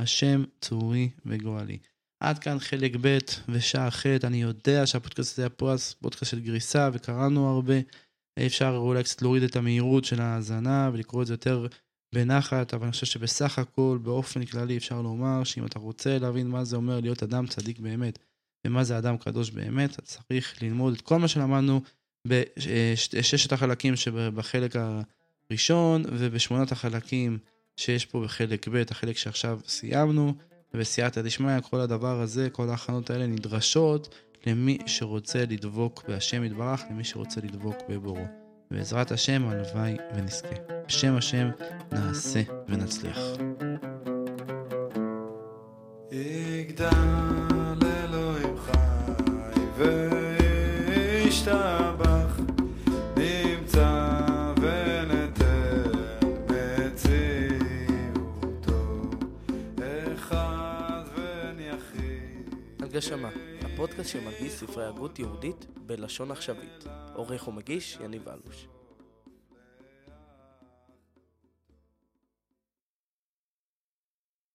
השם 0.00 0.44
צורי 0.60 1.08
וגואלי. 1.26 1.78
עד 2.20 2.38
כאן 2.38 2.58
חלק 2.58 2.92
ב' 3.00 3.18
ושעה 3.48 3.90
ח', 3.90 4.06
אני 4.24 4.42
יודע 4.42 4.86
שהפודקאסט 4.86 5.32
הזה 5.32 5.42
היה 5.42 5.50
פודקאסט 6.00 6.30
של 6.30 6.40
גריסה, 6.40 6.90
וקראנו 6.92 7.48
הרבה. 7.48 7.74
אפשר 8.46 8.74
אולי 8.76 9.02
קצת 9.02 9.22
להוריד 9.22 9.42
את 9.42 9.56
המהירות 9.56 10.04
של 10.04 10.20
ההאזנה 10.20 10.90
ולקרוא 10.92 11.22
את 11.22 11.26
זה 11.26 11.32
יותר 11.32 11.66
בנחת, 12.14 12.74
אבל 12.74 12.82
אני 12.82 12.92
חושב 12.92 13.06
שבסך 13.06 13.58
הכל, 13.58 13.98
באופן 14.02 14.44
כללי, 14.44 14.76
אפשר 14.76 15.02
לומר 15.02 15.44
שאם 15.44 15.66
אתה 15.66 15.78
רוצה 15.78 16.18
להבין 16.18 16.48
מה 16.48 16.64
זה 16.64 16.76
אומר 16.76 17.00
להיות 17.00 17.22
אדם 17.22 17.46
צדיק 17.46 17.78
באמת, 17.78 18.18
ומה 18.66 18.84
זה 18.84 18.98
אדם 18.98 19.16
קדוש 19.16 19.50
באמת, 19.50 19.92
אתה 19.92 20.02
צריך 20.02 20.62
ללמוד 20.62 20.94
את 20.94 21.00
כל 21.00 21.18
מה 21.18 21.28
שלמדנו 21.28 21.80
בששת 22.26 23.52
החלקים 23.52 23.96
שבחלק 23.96 24.74
הראשון, 25.50 26.02
ובשמונת 26.08 26.72
החלקים 26.72 27.38
שיש 27.76 28.06
פה 28.06 28.20
בחלק 28.20 28.68
ב', 28.68 28.82
החלק 28.90 29.16
שעכשיו 29.16 29.60
סיימנו, 29.66 30.34
ובסייעתא 30.74 31.22
דשמיא, 31.22 31.60
כל 31.60 31.80
הדבר 31.80 32.20
הזה, 32.20 32.50
כל 32.50 32.68
ההכנות 32.68 33.10
האלה 33.10 33.26
נדרשות. 33.26 34.14
למי 34.46 34.78
שרוצה 34.86 35.44
לדבוק 35.50 36.04
בהשם 36.08 36.44
יתברך, 36.44 36.82
למי 36.90 37.04
שרוצה 37.04 37.40
לדבוק 37.40 37.76
בבורו. 37.88 38.24
בעזרת 38.70 39.12
השם, 39.12 39.48
הלוואי 39.48 39.96
ונזכה. 40.14 40.54
בשם 40.86 41.16
השם 41.16 41.48
נעשה 41.92 42.42
ונצליח. 42.68 43.18
יגדל 46.12 46.88
אלוהים 47.82 48.56
חי 48.58 49.60
וישתבח 51.24 52.40
נמצא 53.16 54.20
ונתן 54.60 55.90
מציאותו 57.70 58.40
אחד 60.14 61.02
וניחיד. 61.16 62.54
הגשמה 62.80 63.30
הפודקאסט 63.78 64.10
שמגיש 64.10 64.52
ספרי 64.52 64.86
הגות 64.86 65.18
יהודית 65.18 65.66
בלשון 65.86 66.30
עכשווית. 66.30 66.84
עורך 67.14 67.48
ומגיש 67.48 67.98
יניב 68.04 68.28
אלוש. 68.28 68.68